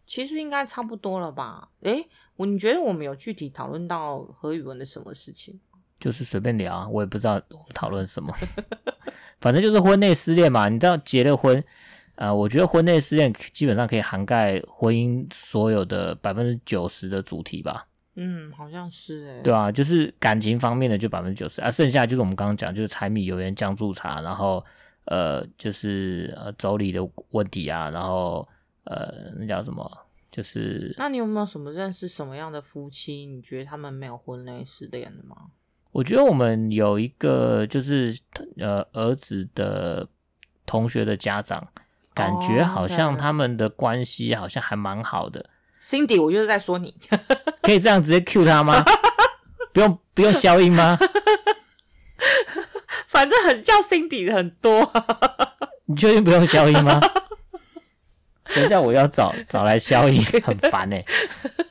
[0.07, 1.69] 其实应该差不多了吧？
[1.81, 5.59] 诶，我你觉得我们有具体讨论到何宇文的什么事情？
[5.99, 8.33] 就是随便聊啊，我也不知道我们讨论什么，
[9.41, 10.69] 反正就是婚内失恋嘛。
[10.69, 11.63] 你知道结了婚，
[12.17, 17.89] 呃，我觉得婚内失恋基本上可以涵盖婚姻所有的百分之九十的主题吧。
[18.15, 19.41] 嗯，好像是诶。
[19.43, 24.65] 对啊，就是感情方面的就百分之九十啊，剩下就是我们刚刚讲，就是柴米油盐酱醋茶，然后
[25.07, 28.47] 呃，就是呃妯娌的问题啊，然后
[28.85, 29.91] 呃，那叫什么？
[30.31, 33.25] 就是那你有没有什么认识什么样的夫妻？
[33.25, 35.37] 你觉得他们没有婚内失恋的吗？
[35.93, 38.15] 我觉得我们有一个就是
[38.59, 40.07] 呃儿子的
[40.67, 41.67] 同学的家长，
[42.13, 45.49] 感觉好像他们的关系好像还蛮好的。
[45.81, 46.95] Cindy，我就是在说你，
[47.63, 48.85] 可以这样直接 cue 他吗？
[49.73, 50.99] 不用不用消音吗？
[53.17, 54.93] 反正很叫 Cindy 的很多。
[55.87, 57.01] 你确定不用消音吗？
[58.55, 61.07] 等一下我要找找来消音，很烦哎、欸。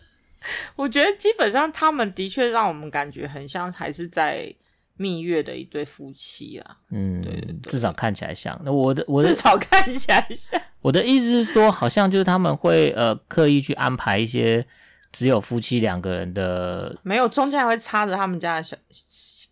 [0.75, 4.51] 我觉得基本上他们的确让我们感觉很像还是在
[4.97, 6.77] 蜜月的一对夫妻啊。
[6.89, 8.59] 嗯，对对对，至少看起来像。
[8.65, 10.59] 那我的我的至少看起来像。
[10.81, 14.65] 我的意思是说，好像就是他们会呃刻意去安排一些
[15.11, 18.75] 只有夫妻两个人的，没有中间还会插着他们家的小，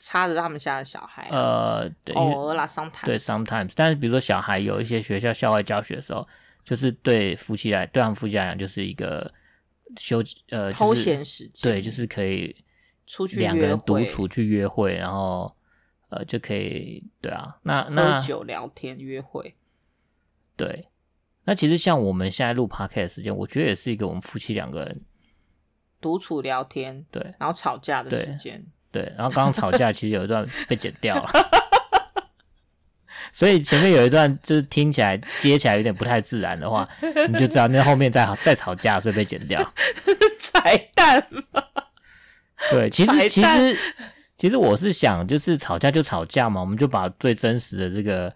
[0.03, 1.29] 插着他们家的小孩、啊。
[1.31, 3.05] 呃，对，偶尔啦，sometimes。
[3.05, 3.71] 对，sometimes。
[3.73, 6.27] 但是比如说小孩有一些学校校外教学的时候，
[6.65, 9.33] 就是对夫妻来，对他们夫妻来讲，就是一个
[9.95, 10.17] 休
[10.49, 11.71] 呃、就是、偷闲时间。
[11.71, 12.53] 对，就是可以
[13.07, 15.55] 出去两个人独处去约会，然后
[16.09, 19.55] 呃就可以对啊，那那喝酒聊天约会。
[20.57, 20.89] 对，
[21.45, 25.01] 那其实像我们现在录 podcast 的时间，我觉得也是一个我们夫妻两个人
[26.01, 31.29] 独处聊天，对，然后吵架的时间，对，然后刚刚吵架其实有一段被剪掉了。
[33.31, 36.87] 所以前面有一段就是听起来接起来有点不太自然的话，
[37.29, 39.73] 你就知道那后面在再吵架，所以被剪掉。
[40.39, 41.63] 彩蛋吗？
[42.69, 43.77] 对，其实其实
[44.37, 48.31] 其实我是想，就是吵架就吵架嘛，我们就把最真实的这个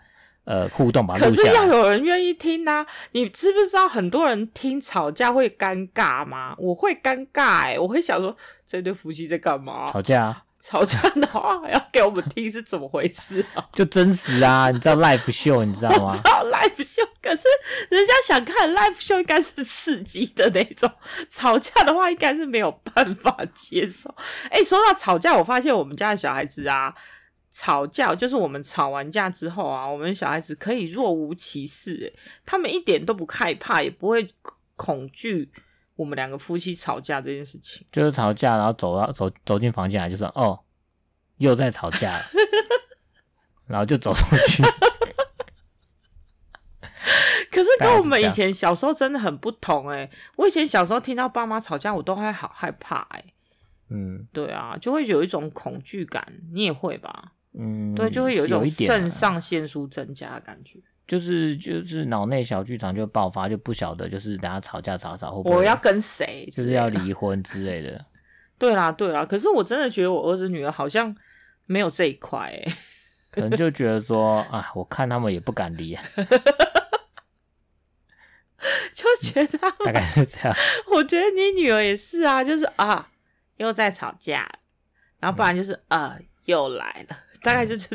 [0.46, 1.50] 呃互动把它录下来。
[1.50, 2.84] 可是要有人愿意听啊！
[3.12, 6.56] 你知不知道很多人听吵架会尴尬吗？
[6.58, 8.36] 我会尴尬哎、欸，我会想说
[8.66, 9.92] 这对夫妻在干嘛？
[9.92, 10.44] 吵架啊。
[10.60, 13.66] 吵架的话还 要给我们听是怎么回事啊？
[13.74, 16.14] 就真实啊，你知道 live show 你知道吗？
[16.18, 17.44] 知道 live show，可是
[17.90, 20.92] 人家想看 live show 应该是刺激的那种，
[21.30, 24.14] 吵架的话应该是没有办法接受。
[24.50, 26.94] 哎、欸，说到吵架，我发现我们家的小孩子啊，
[27.52, 34.28] 吵架就是我们吵完架之后啊，我们小孩子可以若无其事，哎，他们一点都不害怕，也不会
[34.76, 35.52] 恐惧。
[35.98, 40.58] 我们两个夫妻吵架这件事情，就是吵架，然后走到走走进房间来，就说哦，
[41.38, 42.26] 又在吵架了，
[43.68, 44.64] 然后就走出去。
[47.52, 53.34] 可是跟我们以前小时候真的很不同诶、欸、我以前小时候听到爸妈吵架，我都会好害怕诶、欸、
[53.90, 56.24] 嗯，对啊，就会有一种恐惧感，
[56.54, 57.34] 你也会吧？
[57.58, 60.80] 嗯，对，就会有一种肾上腺素增加的感觉。
[61.08, 68.06] 就是就是脑内小剧场就爆发，就不晓得就是等下吵架吵吵会不会我要跟谁，就是要离婚之类的。
[68.60, 71.16] 对啦对啦，可是我真的觉得我儿子女儿好像
[71.66, 72.74] 没有这一块哎，
[73.32, 75.96] 可能就觉得说啊，我看他们也不敢离，
[78.94, 80.58] 就觉得大概是这样。
[80.92, 83.08] 我觉得你女儿也是啊，就是啊
[83.58, 84.50] 又在吵架，
[85.20, 87.88] 然后不然就是、嗯、啊又来了，大概就是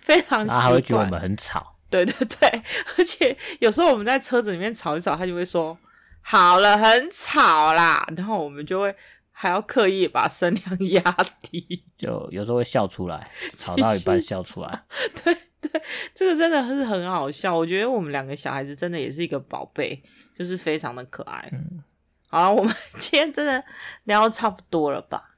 [0.00, 1.76] 非常，然后还会觉得我们很吵。
[1.90, 2.62] 对 对对，
[2.96, 5.76] 而且有时候我们在车子里面吵一吵，他就会说
[6.22, 8.94] ：“好了，很吵啦。”然后我们就会
[9.32, 14.84] 还要刻意把声量压低， 就有时候会笑出来，吵到一半笑出来。
[15.24, 15.82] 对对，
[16.14, 17.56] 这个真的是很好笑。
[17.56, 20.02] 我觉得我们两个小孩子真的也是一个宝贝，
[20.38, 21.48] 就是非常的可爱。
[21.52, 21.82] 嗯，
[22.28, 23.62] 好了，我们今天真的
[24.04, 25.36] 聊得差不多了吧？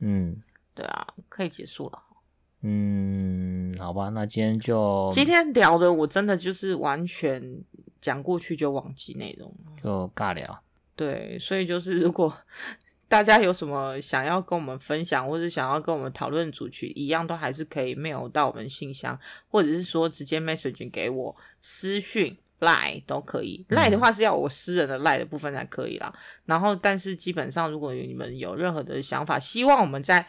[0.00, 0.36] 嗯，
[0.74, 2.02] 对啊，可以结束了。
[2.62, 3.45] 嗯，
[3.78, 7.42] 好吧，那今天就今天聊的，我真的就是完全
[8.00, 9.52] 讲过去就忘记内容，
[9.82, 10.58] 就尬聊。
[10.94, 12.34] 对，所以就是如果
[13.08, 19.16] 大家有什么想要跟我们分享，或者想要跟我们讨论主题，一样都还是可以 mail 到我们信箱，
[19.48, 23.64] 或者是说直接 message 给我私讯 line 都可以。
[23.68, 26.12] line 的话是要我私人的 line 的部分才可以啦。
[26.46, 30.26] 然后，但是基本上如果你们有任何的想法，希望我们在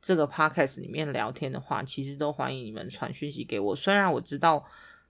[0.00, 3.74] 这个 podcast 里面聊天的话，其实都欢迎你们传讯息给我。
[3.74, 4.64] 虽然我知道，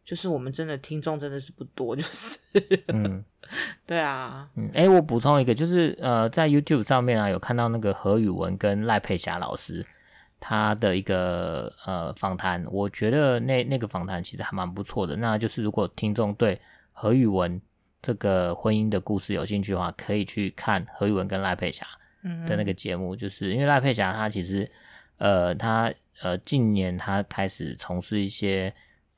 [0.05, 2.39] 就是我们真的听众真的是不多，就是
[2.89, 3.25] 嗯，
[3.87, 9.87] 对啊，嗯，哎、欸，我补充一个，就是呃，在 YouTube 上面啊，有看到那个何宇文跟赖佩霞老师
[10.41, 15.17] 他的一个呃访谈，我觉得那那个访谈其实还蛮不错的。
[15.17, 16.61] 那就是如果听众对
[16.93, 17.61] 何宇文
[18.01, 21.87] 这个婚姻的故事有兴趣的话，可以去看何宇文跟赖佩霞
[22.47, 24.71] 的那个节目，嗯、就是因为赖佩霞她其实。
[25.21, 28.73] 呃，她呃近年她开始从事一些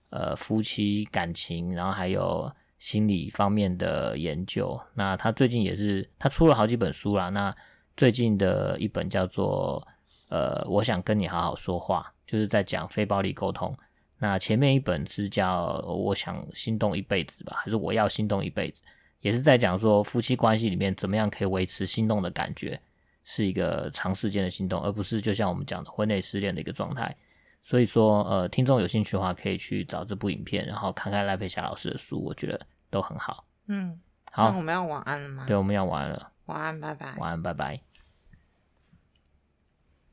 [0.09, 4.81] 呃夫妻感情，然后还有心理方面的研究。
[4.95, 7.29] 那她最近也是她出了好几本书啦。
[7.29, 7.55] 那
[7.99, 9.87] 最近的一本叫做
[10.31, 13.77] 呃我想跟你好好说话，就是在讲非暴力沟通。
[14.19, 18.83] 那前面一本是叫我想心动一辈子吧，还是我要心动一辈子，
[19.21, 22.81] 也是在讲说夫妻关系里面怎么样可以维持心动的感觉。
[23.25, 27.15] 是一个长时间的心动，而不是就像我们讲的婚内失恋的一个状态。
[27.63, 32.59] 所以说，呃，听众有兴趣的话，可以去找这部影片，然后看看赖佩霞老师的书，我觉得
[32.89, 33.45] 都很好。
[33.67, 34.01] 嗯，
[34.33, 35.45] 好，那我们要晚安了吗？
[35.47, 36.33] 对，我们要晚安了。
[36.47, 37.15] 晚安，拜拜。
[37.19, 37.90] 晚安，拜拜。